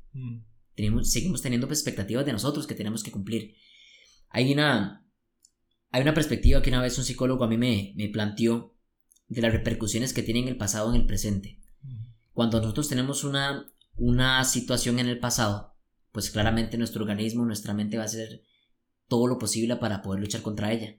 [0.74, 3.54] Tenemos, seguimos teniendo expectativas de nosotros que tenemos que cumplir.
[4.28, 5.06] Hay una,
[5.90, 8.76] hay una perspectiva que una vez un psicólogo a mí me, me planteó
[9.28, 11.60] de las repercusiones que tiene en el pasado en el presente.
[12.32, 15.76] Cuando nosotros tenemos una una situación en el pasado,
[16.12, 18.42] pues claramente nuestro organismo, nuestra mente va a hacer
[19.08, 20.96] todo lo posible para poder luchar contra ella.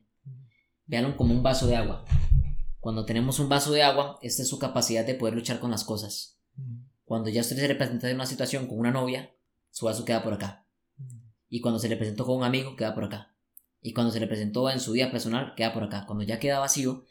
[0.86, 2.06] Véanlo como un vaso de agua.
[2.80, 5.84] Cuando tenemos un vaso de agua, esta es su capacidad de poder luchar con las
[5.84, 6.40] cosas.
[7.04, 9.35] Cuando ya usted se le presenta en una situación con una novia,
[9.76, 10.66] su vaso queda por acá.
[11.50, 13.36] Y cuando se le presentó con un amigo, queda por acá.
[13.82, 16.06] Y cuando se le presentó en su día personal, queda por acá.
[16.08, 17.04] Cuando ya queda vacío,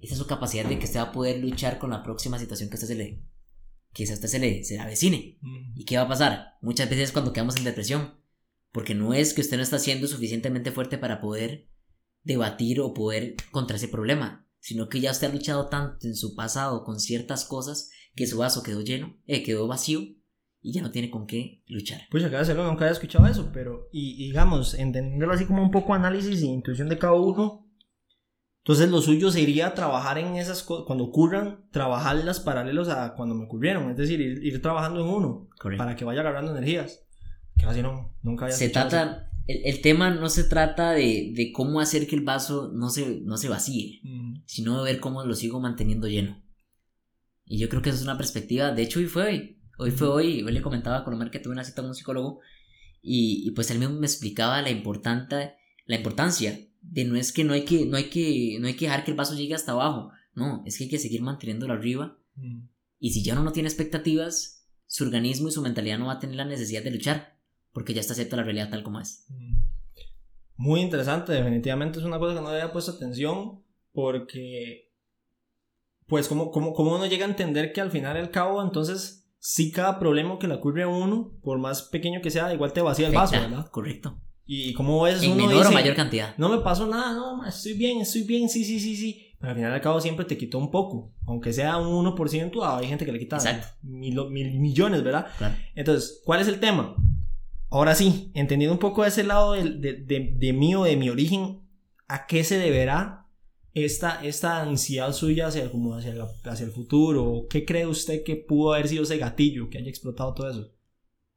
[0.00, 2.68] esta es su capacidad de que usted va a poder luchar con la próxima situación
[2.68, 3.24] que usted se le,
[3.94, 5.38] que a usted se le, se avecine.
[5.74, 6.58] ¿Y qué va a pasar?
[6.60, 8.20] Muchas veces cuando quedamos en depresión,
[8.70, 11.70] porque no es que usted no está siendo suficientemente fuerte para poder
[12.22, 16.34] debatir o poder contra ese problema, sino que ya usted ha luchado tanto en su
[16.34, 20.02] pasado con ciertas cosas que su vaso quedó lleno, eh, quedó vacío,
[20.64, 22.00] y ya no tiene con qué luchar.
[22.10, 25.62] Pues acaba de hacerlo, nunca había escuchado eso, pero, y, y digamos, entendiéndolo así como
[25.62, 27.68] un poco análisis e intuición de cada uno,
[28.60, 33.44] entonces lo suyo sería trabajar en esas cosas, cuando ocurran, trabajarlas paralelos a cuando me
[33.44, 37.04] ocurrieron, es decir, ir, trabajando en uno, para que vaya agarrando energías.
[37.58, 41.52] Que así no, nunca había Se trata, el, el, tema no se trata de, de,
[41.52, 44.00] cómo hacer que el vaso no se, no se vacíe,
[44.46, 46.42] sino de ver cómo lo sigo manteniendo lleno.
[47.44, 50.42] Y yo creo que esa es una perspectiva, de hecho hoy fue hoy, fue hoy,
[50.42, 52.40] hoy le comentaba a Colomar que tuve una cita con un psicólogo
[53.02, 55.54] y, y pues él mismo me explicaba la, importante,
[55.86, 58.86] la importancia de no es que no hay que, no hay que, no hay que
[58.86, 62.18] dejar que el vaso llegue hasta abajo, no, es que hay que seguir manteniéndolo arriba.
[62.36, 62.68] Mm.
[62.98, 66.18] Y si ya uno no tiene expectativas, su organismo y su mentalidad no va a
[66.18, 67.38] tener la necesidad de luchar,
[67.72, 69.24] porque ya está acepta la realidad tal como es.
[69.28, 69.56] Mm.
[70.56, 74.92] Muy interesante, definitivamente es una cosa que no había puesto atención, porque,
[76.06, 79.23] pues, como, como, como uno llega a entender que al final y al cabo, entonces,
[79.44, 82.80] sí cada problema que le ocurre a uno, por más pequeño que sea, igual te
[82.80, 83.70] vacía el vaso, ¿verdad?
[83.70, 84.18] Correcto.
[84.46, 86.34] Y como es en menor o mayor cantidad.
[86.38, 89.36] No me pasó nada, no, estoy bien, estoy bien, sí, sí, sí, sí.
[89.38, 91.12] Pero al final al cabo siempre te quitó un poco.
[91.26, 93.36] Aunque sea un 1%, ah, hay gente que le quita
[93.82, 95.26] mil, mil, millones, ¿verdad?
[95.74, 96.96] Entonces, ¿cuál es el tema?
[97.68, 101.10] Ahora sí, entendiendo un poco ese lado de, de, de, de mí o de mi
[101.10, 101.60] origen,
[102.08, 103.23] ¿a qué se deberá
[103.74, 107.46] esta, esta ansiedad suya hacia, como hacia, hacia el futuro?
[107.50, 110.72] ¿Qué cree usted que pudo haber sido ese gatillo que haya explotado todo eso?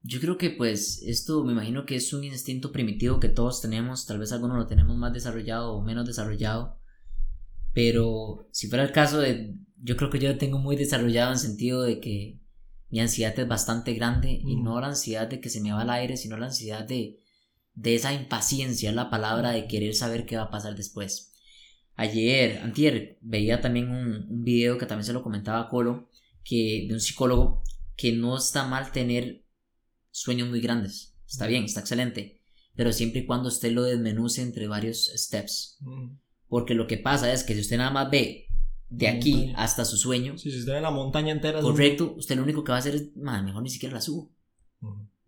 [0.03, 4.05] Yo creo que pues esto me imagino que es un instinto primitivo que todos tenemos,
[4.05, 6.79] tal vez algunos lo tenemos más desarrollado o menos desarrollado,
[7.73, 11.39] pero si fuera el caso de, yo creo que yo lo tengo muy desarrollado en
[11.39, 12.39] sentido de que
[12.89, 15.89] mi ansiedad es bastante grande y no la ansiedad de que se me va el
[15.89, 17.19] aire, sino la ansiedad de,
[17.73, 21.33] de esa impaciencia, la palabra de querer saber qué va a pasar después.
[21.97, 26.09] Ayer, antier, veía también un, un video que también se lo comentaba Colo,
[26.43, 27.63] que, de un psicólogo,
[27.95, 29.43] que no está mal tener
[30.11, 31.15] sueños muy grandes.
[31.27, 32.39] Está bien, está excelente.
[32.75, 35.79] Pero siempre y cuando usted lo desmenuce entre varios steps.
[36.47, 38.45] Porque lo que pasa es que si usted nada más ve
[38.89, 40.37] de aquí hasta su sueño.
[40.37, 41.61] Si usted ve la montaña entera.
[41.61, 44.31] Correcto, usted lo único que va a hacer es, mejor ni siquiera la subo.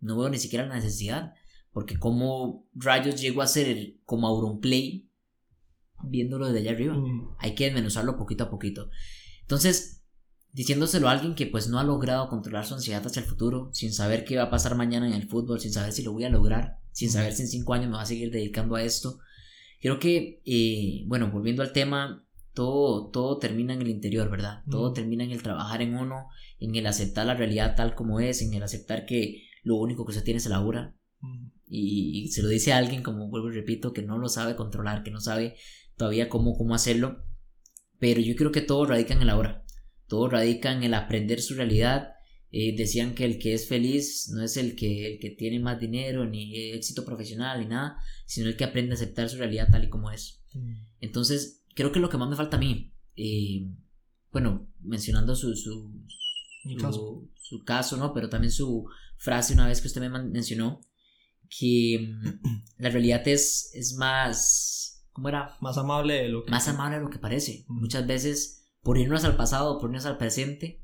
[0.00, 1.34] No veo ni siquiera la necesidad.
[1.72, 5.09] Porque como rayos llego a hacer como Auronplay
[6.04, 6.96] viéndolo desde allá arriba.
[7.38, 8.90] Hay que desmenuzarlo poquito a poquito.
[9.42, 10.02] Entonces,
[10.52, 13.92] diciéndoselo a alguien que pues no ha logrado controlar su ansiedad hacia el futuro, sin
[13.92, 16.30] saber qué va a pasar mañana en el fútbol, sin saber si lo voy a
[16.30, 19.18] lograr, sin saber si en cinco años me va a seguir dedicando a esto.
[19.80, 24.62] Creo que, eh, bueno, volviendo al tema, todo, todo termina en el interior, ¿verdad?
[24.70, 26.26] Todo termina en el trabajar en uno,
[26.58, 30.10] en el aceptar la realidad tal como es, en el aceptar que lo único que
[30.10, 30.94] usted tiene es la aura.
[31.66, 35.02] Y, se lo dice a alguien, como vuelvo y repito, que no lo sabe controlar,
[35.02, 35.56] que no sabe
[36.00, 37.22] todavía cómo, cómo hacerlo.
[37.98, 39.60] Pero yo creo que todo radica en el ahora
[40.10, 42.14] todo radica en el aprender su realidad.
[42.50, 45.78] Eh, decían que el que es feliz no es el que, el que tiene más
[45.78, 49.84] dinero, ni éxito profesional, ni nada, sino el que aprende a aceptar su realidad tal
[49.84, 50.42] y como es.
[50.52, 50.72] Mm.
[51.00, 53.70] Entonces, creo que lo que más me falta a mí, eh,
[54.32, 55.92] bueno, mencionando su, su,
[57.40, 57.96] su, caso.
[57.96, 58.12] ¿no?
[58.12, 58.86] Pero también su
[59.16, 60.80] frase una vez que usted me mencionó,
[61.48, 65.56] que mm, la realidad es, es más, ¿cómo era?
[65.60, 66.50] Más amable de lo que...
[66.50, 67.64] Más amable de lo que parece.
[67.68, 67.80] Mm.
[67.80, 70.82] Muchas veces por irnos al pasado, por irnos al presente,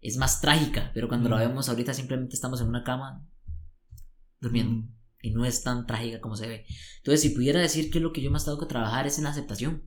[0.00, 3.26] es más trágica, pero cuando la vemos ahorita simplemente estamos en una cama
[4.40, 4.88] durmiendo
[5.22, 6.66] y no es tan trágica como se ve.
[6.98, 9.30] Entonces, si pudiera decir que lo que yo más tengo que trabajar es en la
[9.30, 9.84] aceptación.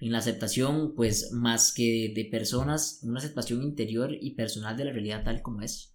[0.00, 4.92] En la aceptación, pues más que de, personas, una aceptación interior y personal de la
[4.92, 5.94] realidad tal como es.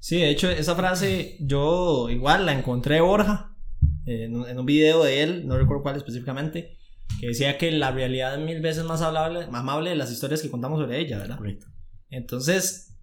[0.00, 3.53] Sí, de hecho, esa frase yo igual la encontré Borja
[4.06, 6.76] en, en un video de él, no recuerdo cuál específicamente,
[7.20, 10.42] que decía que la realidad es mil veces más, hablable, más amable de las historias
[10.42, 11.38] que contamos sobre ella, ¿verdad?
[11.38, 11.66] Correcto.
[12.08, 12.96] Entonces,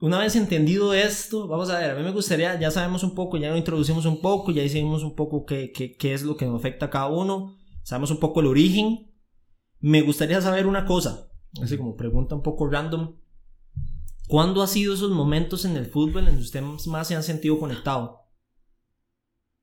[0.00, 3.36] una vez entendido esto, vamos a ver, a mí me gustaría, ya sabemos un poco,
[3.36, 6.46] ya lo introducimos un poco, ya hicimos un poco qué, qué, qué es lo que
[6.46, 9.12] nos afecta a cada uno, sabemos un poco el origen.
[9.78, 11.30] Me gustaría saber una cosa,
[11.62, 13.16] así como pregunta un poco random.
[14.26, 17.22] ¿Cuándo ha sido esos momentos en el fútbol en los que ustedes más se han
[17.22, 18.19] sentido conectado?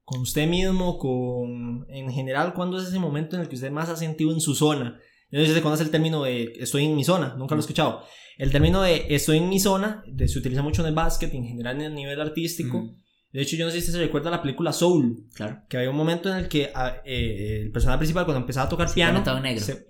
[0.07, 3.89] Con usted mismo, con en general, ¿cuándo es ese momento en el que usted más
[3.89, 4.97] ha sentido en su zona?
[5.29, 7.59] Yo no sé si se conoce el término de estoy en mi zona, nunca lo
[7.59, 8.03] he escuchado.
[8.37, 11.43] El término de estoy en mi zona de, se utiliza mucho en el básquet, en
[11.43, 12.95] general en el nivel artístico.
[13.33, 15.27] De hecho, yo no sé si se recuerda la película Soul.
[15.33, 15.63] Claro.
[15.67, 18.69] Que había un momento en el que ah, eh, el personaje principal, cuando empezaba a
[18.69, 19.21] tocar piano,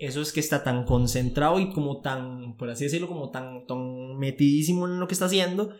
[0.00, 4.18] eso es que está tan concentrado y como tan, por así decirlo, como tan, tan
[4.18, 5.76] metidísimo en lo que está haciendo,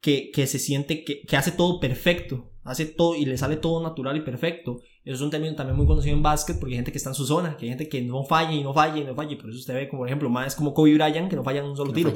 [0.00, 3.82] que, que se siente que, que hace todo perfecto hace todo y le sale todo
[3.82, 4.80] natural y perfecto.
[5.04, 7.14] Eso es un término también muy conocido en básquet porque hay gente que está en
[7.14, 9.36] su zona, que hay gente que no falla y no falla y no falla.
[9.38, 11.66] Por eso usted ve, como por ejemplo, más como Kobe Bryant, que no falla en
[11.66, 12.12] un solo tiro.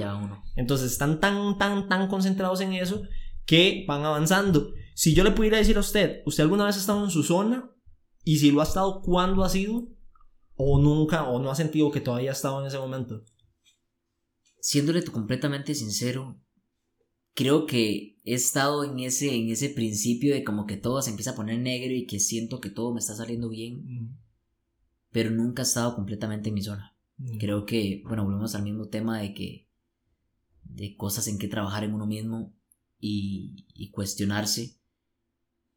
[0.56, 3.02] Entonces están tan, tan, tan concentrados en eso
[3.46, 4.72] que van avanzando.
[4.94, 7.70] Si yo le pudiera decir a usted, ¿usted alguna vez ha estado en su zona?
[8.24, 9.88] Y si lo ha estado, ¿cuándo ha sido?
[10.54, 13.24] ¿O nunca, o no ha sentido que todavía ha estado en ese momento?
[14.60, 16.38] Siéndole completamente sincero,
[17.34, 21.32] creo que he estado en ese, en ese principio de como que todo se empieza
[21.32, 24.16] a poner negro y que siento que todo me está saliendo bien,
[25.10, 26.96] pero nunca he estado completamente en mi zona.
[27.38, 29.68] Creo que, bueno, volvemos al mismo tema de que,
[30.64, 32.54] de cosas en que trabajar en uno mismo
[32.98, 34.78] y, y cuestionarse.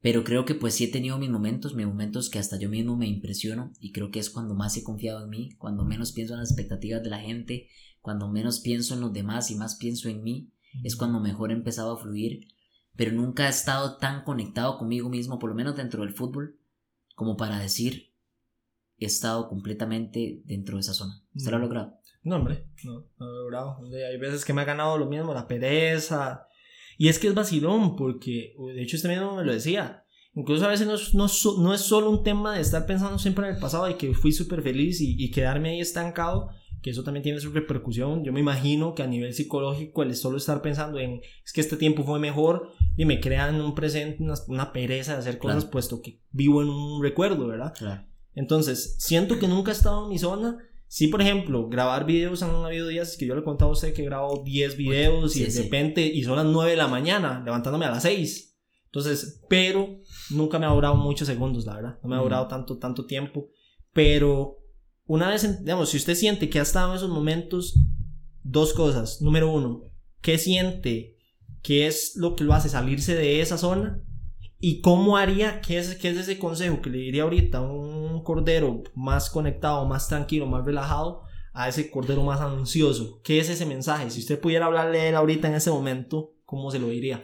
[0.02, 2.96] Pero creo que pues sí he tenido mis momentos, mis momentos que hasta yo mismo
[2.96, 6.34] me impresiono y creo que es cuando más he confiado en mí, cuando menos pienso
[6.34, 7.70] en las expectativas de la gente,
[8.02, 10.52] cuando menos pienso en los demás y más pienso en mí
[10.84, 12.48] es cuando mejor he empezado a fluir,
[12.96, 16.60] pero nunca he estado tan conectado conmigo mismo, por lo menos dentro del fútbol,
[17.16, 18.14] como para decir,
[18.98, 21.22] he estado completamente dentro de esa zona.
[21.34, 22.00] ¿Usted lo ha logrado?
[22.24, 23.80] No, hombre, no, no lo he logrado.
[24.10, 26.48] Hay veces que me ha ganado lo mismo, la pereza.
[26.98, 30.06] Y es que es vacilón, porque, de hecho, usted mismo me lo decía.
[30.34, 31.28] Incluso a veces no, no,
[31.62, 34.34] no es solo un tema de estar pensando siempre en el pasado y que fui
[34.34, 36.50] súper feliz y, y quedarme ahí estancado,
[36.86, 38.24] que eso también tiene su repercusión.
[38.24, 41.78] Yo me imagino que a nivel psicológico el solo estar pensando en es que este
[41.78, 46.22] tiempo fue mejor y me crean un presente, una, pereza de hacer cosas, puesto que
[46.30, 47.74] vivo en un recuerdo, ¿verdad?
[47.76, 48.06] Claro.
[48.36, 50.60] Entonces, siento que nunca he estado en mi zona.
[50.86, 53.92] Sí, por ejemplo, grabar videos han habido días que yo le he contado a usted
[53.92, 57.42] que he grabado 10 videos y de repente, y son las 9 de la mañana,
[57.44, 58.60] levantándome a las 6.
[58.86, 62.00] Entonces, pero nunca me ha durado muchos segundos, la verdad.
[62.04, 63.48] No me ha durado tanto, tanto tiempo.
[63.92, 64.60] Pero
[65.06, 67.80] una vez, digamos, si usted siente que ha estado en esos momentos,
[68.44, 69.22] dos cosas.
[69.22, 69.84] Número uno,
[70.22, 71.18] ¿qué siente?
[71.62, 74.02] ¿Qué es lo que lo hace salirse de esa zona?
[74.60, 75.62] ¿Y cómo haría?
[75.62, 79.86] ¿Qué es, qué es ese consejo que le diría ahorita a un cordero más conectado,
[79.86, 81.26] más tranquilo, más relajado?
[81.56, 83.22] a ese cordero más ansioso.
[83.24, 84.12] ¿Qué es ese mensaje?
[84.12, 87.22] Si usted pudiera hablarle a él ahorita en ese momento, ¿cómo se lo diría?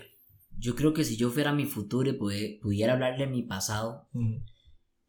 [0.57, 4.07] Yo creo que si yo fuera mi futuro y pudiera hablarle a mi pasado,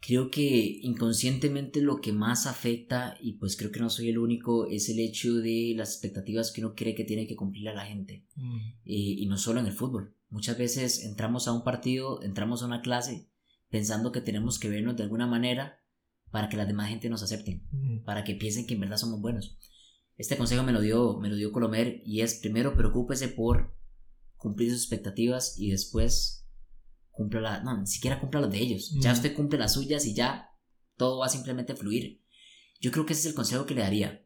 [0.05, 4.67] creo que inconscientemente lo que más afecta, y pues creo que no soy el único,
[4.67, 7.87] es el hecho de las expectativas que uno cree que tiene que cumplir a la
[7.87, 8.27] gente.
[8.37, 8.59] Mm.
[8.85, 10.15] y no solo en el fútbol.
[10.29, 13.29] Muchas veces entramos a un partido, entramos a una clase
[13.69, 15.79] pensando que tenemos que vernos de alguna manera
[16.31, 18.05] para que la demás gente nos acepten, mm.
[18.05, 19.59] para que piensen que en verdad somos buenos.
[20.17, 23.77] Este consejo me lo dio, me lo dio Colomer y es primero preocúpese por
[24.37, 26.42] cumplir sus expectativas y después
[27.13, 28.95] cumpla la, no, ni siquiera cumpla las de ellos.
[29.01, 30.51] Ya usted cumple las suyas y ya
[30.97, 32.21] todo va a simplemente fluir.
[32.81, 34.25] Yo creo que ese es el consejo que le daría.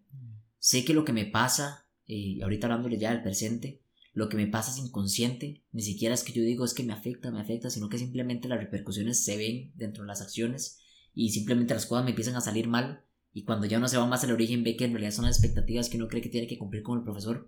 [0.59, 4.46] Sé que lo que me pasa, y ahorita hablándole ya del presente, lo que me
[4.46, 7.68] pasa es inconsciente, ni siquiera es que yo digo es que me afecta, me afecta,
[7.68, 10.81] sino que simplemente las repercusiones se ven dentro de las acciones
[11.14, 13.05] y simplemente las cosas me empiezan a salir mal
[13.37, 15.37] y cuando ya uno se va más al origen ve que en realidad son las
[15.37, 17.46] expectativas que uno cree que tiene que cumplir con el profesor.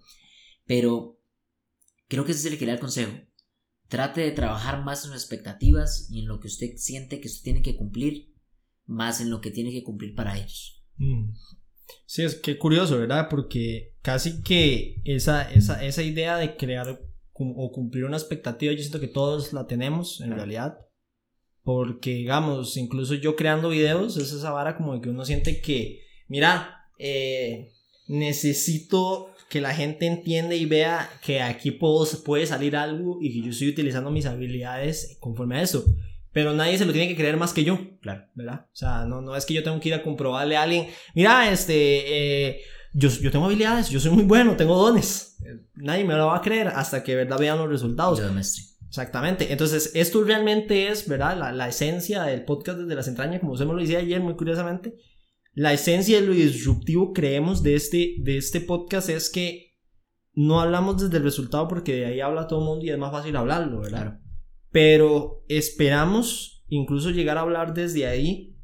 [0.66, 1.18] Pero
[2.08, 3.12] creo que ese es el que le da el consejo.
[3.88, 7.44] Trate de trabajar más en sus expectativas y en lo que usted siente que usted
[7.44, 8.34] tiene que cumplir,
[8.86, 10.84] más en lo que tiene que cumplir para ellos.
[10.96, 11.30] Mm.
[12.04, 13.28] Sí, es que curioso, ¿verdad?
[13.30, 17.00] Porque casi que esa, esa, esa idea de crear
[17.40, 20.78] o cumplir una expectativa, yo siento que todos la tenemos en realidad.
[21.62, 26.00] Porque, digamos, incluso yo creando videos, es esa vara como de que uno siente que,
[26.26, 27.72] mira, eh,
[28.08, 33.46] necesito que la gente entiende y vea que aquí puedo, puede salir algo y que
[33.46, 35.84] yo estoy utilizando mis habilidades conforme a eso.
[36.32, 38.66] Pero nadie se lo tiene que creer más que yo, claro, ¿verdad?
[38.66, 41.50] O sea, no, no es que yo tengo que ir a comprobarle a alguien, mira,
[41.50, 42.60] este, eh,
[42.92, 45.38] yo, yo tengo habilidades, yo soy muy bueno, tengo dones.
[45.74, 47.38] Nadie me lo va a creer hasta que, ¿verdad?
[47.38, 48.20] Vean los resultados.
[48.86, 49.50] Exactamente.
[49.52, 51.38] Entonces, esto realmente es, ¿verdad?
[51.38, 54.34] La, la, esencia del podcast desde las entrañas, como usted me lo decía ayer, muy
[54.34, 54.94] curiosamente
[55.58, 59.76] la esencia de lo disruptivo creemos de este, de este podcast es que
[60.32, 63.10] no hablamos desde el resultado porque de ahí habla todo el mundo y es más
[63.10, 64.20] fácil hablarlo, ¿verdad?
[64.70, 68.56] Pero esperamos incluso llegar a hablar desde ahí,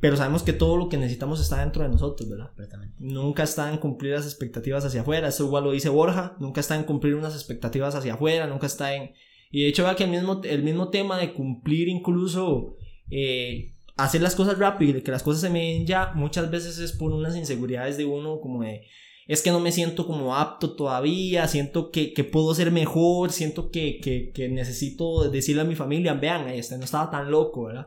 [0.00, 2.50] pero sabemos que todo lo que necesitamos está dentro de nosotros, ¿verdad?
[2.98, 6.74] Nunca está en cumplir las expectativas hacia afuera, eso igual lo dice Borja, nunca está
[6.74, 9.12] en cumplir unas expectativas hacia afuera, nunca está en...
[9.52, 12.74] Y de hecho, vea que el mismo, el mismo tema de cumplir incluso...
[13.08, 16.78] Eh, hacer las cosas rápido y que las cosas se me den ya, muchas veces
[16.78, 18.86] es por unas inseguridades de uno como de,
[19.26, 23.70] es que no me siento como apto todavía, siento que, que puedo ser mejor, siento
[23.70, 27.86] que, que, que, necesito decirle a mi familia, vean, este no estaba tan loco, ¿verdad?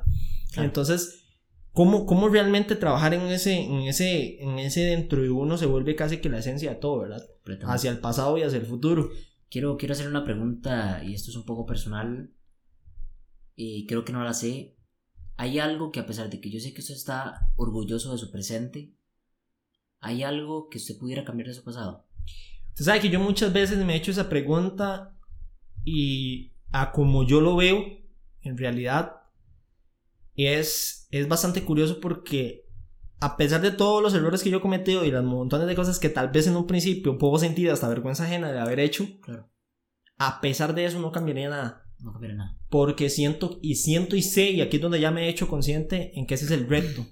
[0.55, 1.25] Entonces,
[1.73, 5.95] ¿cómo, ¿cómo realmente trabajar en ese, en, ese, en ese dentro de uno se vuelve
[5.95, 7.21] casi que la esencia de todo, ¿verdad?
[7.63, 9.09] Hacia el pasado y hacia el futuro.
[9.49, 12.31] Quiero, quiero hacer una pregunta, y esto es un poco personal.
[13.55, 14.76] y creo que no la sé.
[15.37, 18.31] Hay algo que a pesar de que yo sé que usted está orgulloso de su
[18.31, 18.93] presente,
[19.99, 22.05] hay algo que usted pudiera cambiar de su pasado.
[22.69, 25.15] Usted sabe que yo muchas veces me he hecho esa pregunta
[25.83, 27.83] y a como yo lo veo,
[28.41, 29.21] en realidad,
[30.35, 32.67] es, es bastante curioso porque
[33.19, 35.97] a pesar de todos los errores que yo he cometido y las montones de cosas
[35.99, 39.49] que tal vez en un principio puedo sentir hasta vergüenza ajena de haber hecho, Claro.
[40.17, 41.86] a pesar de eso no cambiaría nada.
[41.99, 42.57] No cambiaría nada.
[42.69, 46.11] Porque siento y siento y sé, y aquí es donde ya me he hecho consciente
[46.17, 47.05] en que ese es el reto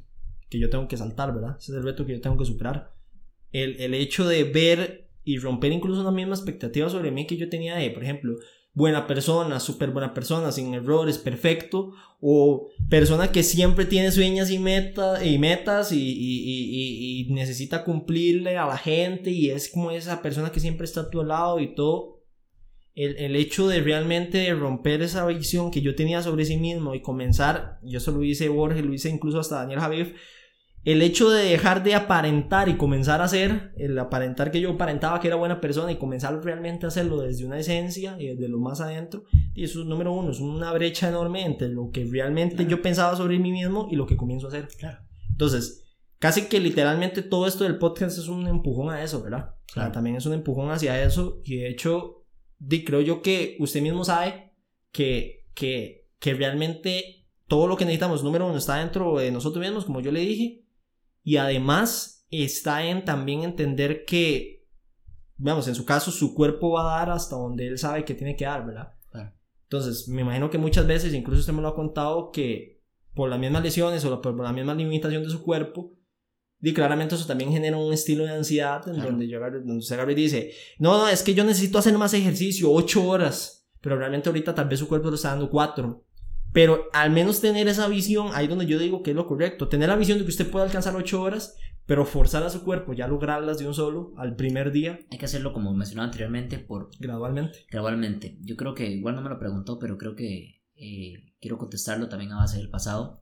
[0.50, 1.58] que yo tengo que saltar, ¿verdad?
[1.60, 2.94] Ese es el reto que yo tengo que superar.
[3.52, 7.50] El, el hecho de ver y romper incluso una misma expectativa sobre mí que yo
[7.50, 8.38] tenía de, por ejemplo,
[8.76, 14.60] buena persona, súper buena persona, sin errores, perfecto, o persona que siempre tiene sueños y,
[14.60, 20.22] meta, y metas y, y, y, necesita cumplirle a la gente y es como esa
[20.22, 22.15] persona que siempre está a tu lado y todo.
[22.96, 27.02] El, el hecho de realmente romper esa visión que yo tenía sobre sí mismo y
[27.02, 30.16] comenzar, yo eso lo hice Borges, lo hice incluso hasta Daniel Javier,
[30.86, 35.20] el hecho de dejar de aparentar y comenzar a hacer, el aparentar que yo aparentaba
[35.20, 38.60] que era buena persona y comenzar realmente a hacerlo desde una esencia y desde lo
[38.60, 39.24] más adentro,
[39.56, 42.70] y eso es número uno, es una brecha enorme entre lo que realmente claro.
[42.70, 44.68] yo pensaba sobre mí mismo y lo que comienzo a hacer.
[44.78, 45.00] Claro.
[45.32, 45.84] Entonces,
[46.20, 49.56] casi que literalmente todo esto del podcast es un empujón a eso, ¿verdad?
[49.66, 49.66] Claro.
[49.66, 52.25] O sea, también es un empujón hacia eso y de hecho,
[52.60, 54.54] di, creo yo que usted mismo sabe
[54.92, 59.86] que, que, que realmente todo lo que necesitamos, número uno, está dentro de nosotros mismos,
[59.86, 60.66] como yo le dije,
[61.24, 64.68] y además está en también entender que,
[65.38, 68.36] vamos, en su caso, su cuerpo va a dar hasta donde él sabe que tiene
[68.36, 68.94] que dar, ¿verdad?
[69.12, 69.34] Claro.
[69.64, 72.84] Entonces, me imagino que muchas veces, incluso usted me lo ha contado, que
[73.14, 75.94] por las mismas lesiones o por la misma limitación de su cuerpo,
[76.70, 79.10] y claramente eso también genera un estilo de ansiedad en Claro.
[79.12, 82.14] donde, yo, donde usted agarra y dice, no, no, es que yo necesito hacer más
[82.14, 86.04] ejercicio, ocho horas, pero realmente ahorita tal vez su cuerpo lo está dando cuatro.
[86.54, 89.90] Pero al menos tener esa visión, ahí donde yo digo que es lo correcto, tener
[89.90, 91.56] la visión de que usted puede alcanzar ocho horas,
[91.86, 95.26] pero forzar a su cuerpo ya lograrlas de un solo al primer día, Hay que
[95.26, 97.66] hacerlo como mencionaba anteriormente por gradualmente.
[97.70, 98.38] gradualmente.
[98.42, 102.32] Yo creo que igual no me lo preguntó, pero creo que eh, quiero contestarlo también
[102.32, 103.22] a base del pasado.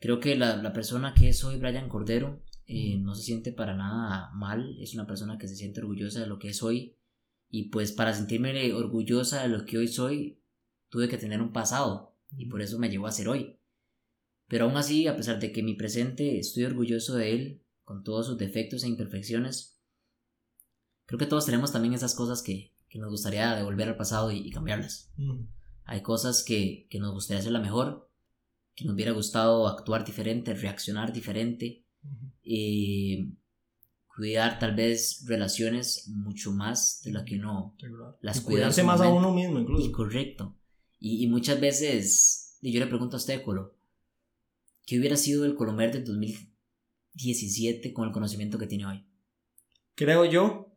[0.00, 3.76] Creo que la, la persona que es hoy Brian Cordero eh, no se siente para
[3.76, 6.96] nada mal, es una persona que se siente orgullosa de lo que es hoy
[7.48, 10.40] y pues para sentirme orgullosa de lo que hoy soy
[10.88, 13.58] tuve que tener un pasado y por eso me llevó a ser hoy.
[14.46, 18.26] Pero aún así, a pesar de que mi presente estoy orgulloso de él, con todos
[18.26, 19.80] sus defectos e imperfecciones,
[21.06, 24.38] creo que todos tenemos también esas cosas que, que nos gustaría devolver al pasado y,
[24.38, 25.12] y cambiarlas.
[25.16, 25.44] Mm.
[25.84, 28.09] Hay cosas que, que nos gustaría hacerla mejor,
[28.80, 31.84] que nos hubiera gustado actuar diferente, reaccionar diferente,
[32.42, 33.34] y
[34.16, 37.76] cuidar tal vez relaciones mucho más de lo que uno
[38.22, 39.92] las Y cuidarse más a uno mismo y incluso.
[39.92, 40.56] correcto.
[40.98, 43.76] Y, y muchas veces, y yo le pregunto a usted, Colo,
[44.86, 49.06] ¿qué hubiera sido el Colomer del 2017 con el conocimiento que tiene hoy?
[49.94, 50.74] Creo yo.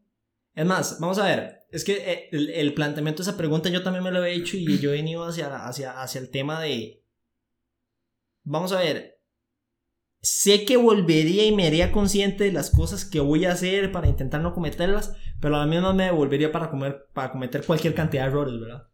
[0.56, 1.62] Es más, vamos a ver.
[1.72, 4.58] Es que eh, el, el planteamiento de esa pregunta yo también me lo he hecho
[4.58, 7.03] y yo he venido hacia, hacia, hacia el tema de...
[8.44, 9.20] Vamos a ver.
[10.22, 14.08] Sé que volvería y me haría consciente de las cosas que voy a hacer para
[14.08, 18.24] intentar no cometerlas, pero a la misma me volvería para, comer, para cometer cualquier cantidad
[18.24, 18.88] de errores, ¿verdad?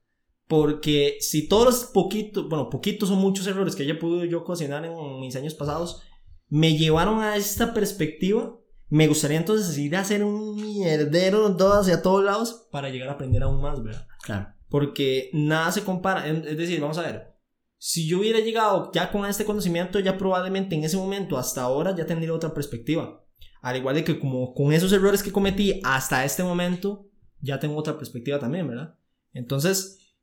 [0.48, 4.84] Porque si todos los poquitos, bueno, poquitos o muchos errores que haya podido yo cocinar
[4.84, 6.02] en mis años pasados
[6.48, 8.56] me llevaron a esta perspectiva,
[8.88, 13.14] me gustaría entonces ir a hacer un mierdero todo hacia todos lados para llegar a
[13.14, 14.08] aprender aún más, ¿verdad?
[14.24, 17.36] Claro, Porque nada se compara, es decir, vamos a ver,
[17.80, 21.96] si yo hubiera llegado ya con este conocimiento, ya probablemente en ese momento hasta ahora
[21.96, 23.26] ya tendría otra perspectiva.
[23.62, 27.10] Al igual de que como con esos errores que cometí hasta este momento,
[27.40, 28.96] ya tengo otra perspectiva también, ¿verdad?
[29.34, 30.14] Entonces,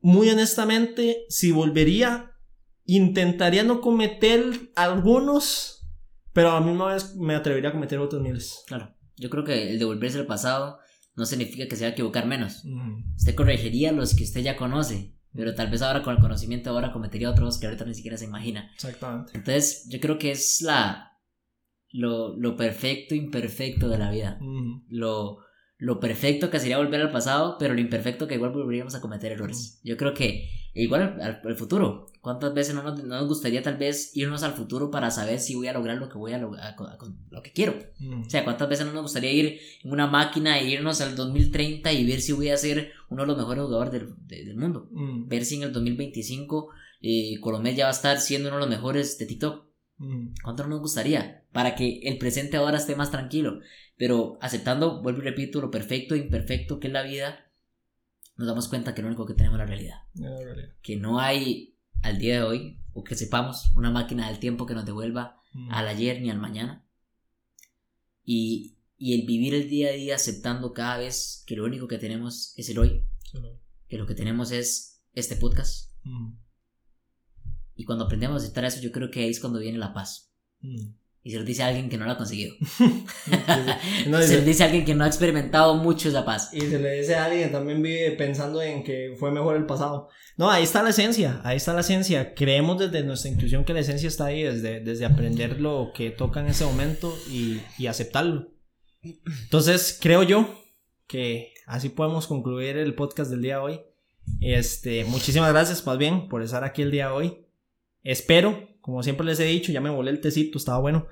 [0.00, 2.32] muy honestamente, si volvería,
[2.86, 5.86] intentaría no cometer algunos,
[6.32, 8.64] pero a la misma vez me atrevería a cometer otros miles.
[8.66, 8.94] claro.
[9.16, 10.78] Yo creo que el devolverse al pasado
[11.14, 12.62] no significa que se va a equivocar menos.
[12.64, 16.70] Mm, Usted corregiría los que usted ya conoce, pero tal vez ahora con el conocimiento
[16.70, 18.70] ahora cometería otros que ahorita ni siquiera se imagina.
[18.74, 19.32] Exactamente.
[19.34, 21.10] Entonces, yo creo que es la
[21.92, 24.38] lo, lo perfecto imperfecto de la vida.
[24.88, 25.38] Lo,
[25.80, 29.32] lo perfecto que sería volver al pasado, pero lo imperfecto que igual volveríamos a cometer
[29.32, 29.80] errores.
[29.82, 32.06] Yo creo que igual al, al futuro.
[32.20, 35.54] ¿Cuántas veces no nos, no nos gustaría tal vez irnos al futuro para saber si
[35.54, 37.78] voy a lograr lo que voy a lo que quiero?
[37.98, 38.26] mm.
[38.26, 41.92] O sea, ¿cuántas veces no nos gustaría ir en una máquina e irnos al 2030
[41.92, 44.88] y ver si voy a ser uno de los mejores jugadores del, de- del mundo?
[44.92, 46.68] Mm, Ver si en el 2025
[47.02, 49.64] eh, Colombia ya va a estar siendo uno de los mejores de TikTok.
[49.96, 50.34] mm.
[50.44, 51.44] ¿Cuánto no nos gustaría?
[51.52, 53.60] Para que el presente ahora esté más tranquilo.
[54.00, 57.52] Pero aceptando, vuelvo y repito, lo perfecto e imperfecto que es la vida,
[58.38, 59.98] nos damos cuenta que lo único que tenemos es la realidad.
[60.14, 60.74] La realidad.
[60.80, 64.72] Que no hay al día de hoy, o que sepamos, una máquina del tiempo que
[64.74, 65.70] nos devuelva Mm.
[65.72, 66.86] al ayer ni al mañana.
[68.24, 71.98] Y, y el vivir el día a día aceptando cada vez que lo único que
[71.98, 75.92] tenemos es el hoy, Solo- que lo que tenemos es este podcast.
[76.04, 76.34] Mm.
[77.74, 80.32] Y cuando aprendemos a aceptar eso, yo creo que ahí es cuando viene la paz.
[80.60, 80.94] Mm.
[81.22, 82.54] Y se lo dice a alguien que no lo ha conseguido.
[84.06, 86.50] No, se lo dice a alguien que no ha experimentado mucho esa paz.
[86.52, 89.66] Y se le dice a alguien que también vive pensando en que fue mejor el
[89.66, 90.08] pasado.
[90.36, 92.34] No, ahí está la esencia, ahí está la esencia.
[92.34, 96.40] Creemos desde nuestra intuición que la esencia está ahí, desde, desde aprender lo que toca
[96.40, 98.48] en ese momento y, y aceptarlo.
[99.02, 100.48] Entonces, creo yo
[101.06, 103.80] que así podemos concluir el podcast del día de hoy.
[104.40, 107.46] Este, muchísimas gracias, más bien, por estar aquí el día de hoy.
[108.02, 111.06] Espero, como siempre les he dicho, ya me volé el tecito, estaba bueno.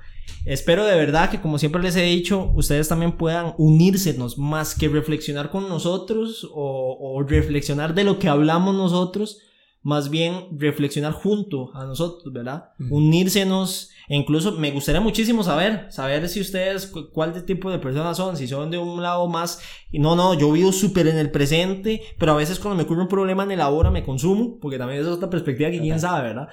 [0.45, 4.89] Espero de verdad que, como siempre les he dicho, ustedes también puedan unírsenos más que
[4.89, 9.39] reflexionar con nosotros o, o reflexionar de lo que hablamos nosotros,
[9.83, 12.71] más bien reflexionar junto a nosotros, ¿verdad?
[12.81, 12.97] Ujú.
[12.97, 17.79] Unírsenos, e incluso me gustaría muchísimo saber, saber si ustedes, cu- cuál de tipo de
[17.79, 19.61] personas son, si son de un lado más,
[19.93, 23.09] no, no, yo vivo súper en el presente, pero a veces cuando me ocurre un
[23.09, 26.49] problema en el ahora me consumo, porque también es otra perspectiva que quién sabe, ¿verdad?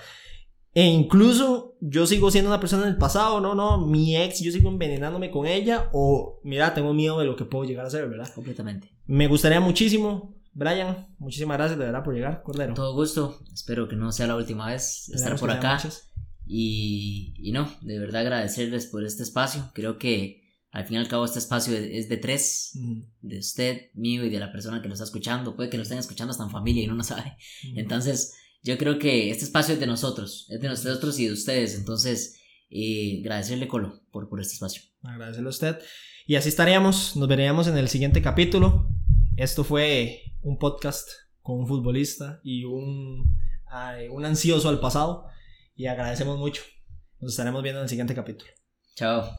[0.75, 4.69] E incluso yo sigo siendo una persona del pasado, no, no, mi ex, yo sigo
[4.69, 8.29] envenenándome con ella, o mira, tengo miedo de lo que puedo llegar a ser, ¿verdad?
[8.35, 8.89] Completamente.
[9.07, 12.73] Me gustaría muchísimo, Brian, muchísimas gracias de verdad por llegar, Cordero.
[12.73, 13.39] Todo gusto.
[13.53, 15.77] Espero que no sea la última vez estar por acá.
[16.47, 19.71] Y, y no, de verdad agradecerles por este espacio.
[19.73, 22.71] Creo que al fin y al cabo este espacio es- es de tres.
[22.75, 25.55] Mm, De usted, mío y de la persona que lo está escuchando.
[25.55, 27.37] Puede que lo estén escuchando hasta en familia y no lo sabe.
[27.73, 27.79] mm.
[27.79, 28.35] Entonces,
[28.65, 30.47] yo creo que este espacio es de nosotros.
[30.49, 31.75] Es de nosotros y de ustedes.
[31.75, 32.41] Entonces,
[32.71, 34.81] eh, agradecerle, Colo, por, por este espacio.
[35.03, 35.79] Agradecerle a usted.
[36.25, 37.15] Y así estaríamos.
[37.15, 38.89] Nos veríamos en el siguiente capítulo.
[39.37, 41.07] Esto fue un podcast
[41.43, 43.37] con un futbolista y un,
[43.67, 45.27] ay, un ansioso al pasado.
[45.75, 46.63] Y agradecemos mucho.
[47.21, 48.49] Nos estaremos viendo en el siguiente capítulo.
[48.95, 49.29] Chao.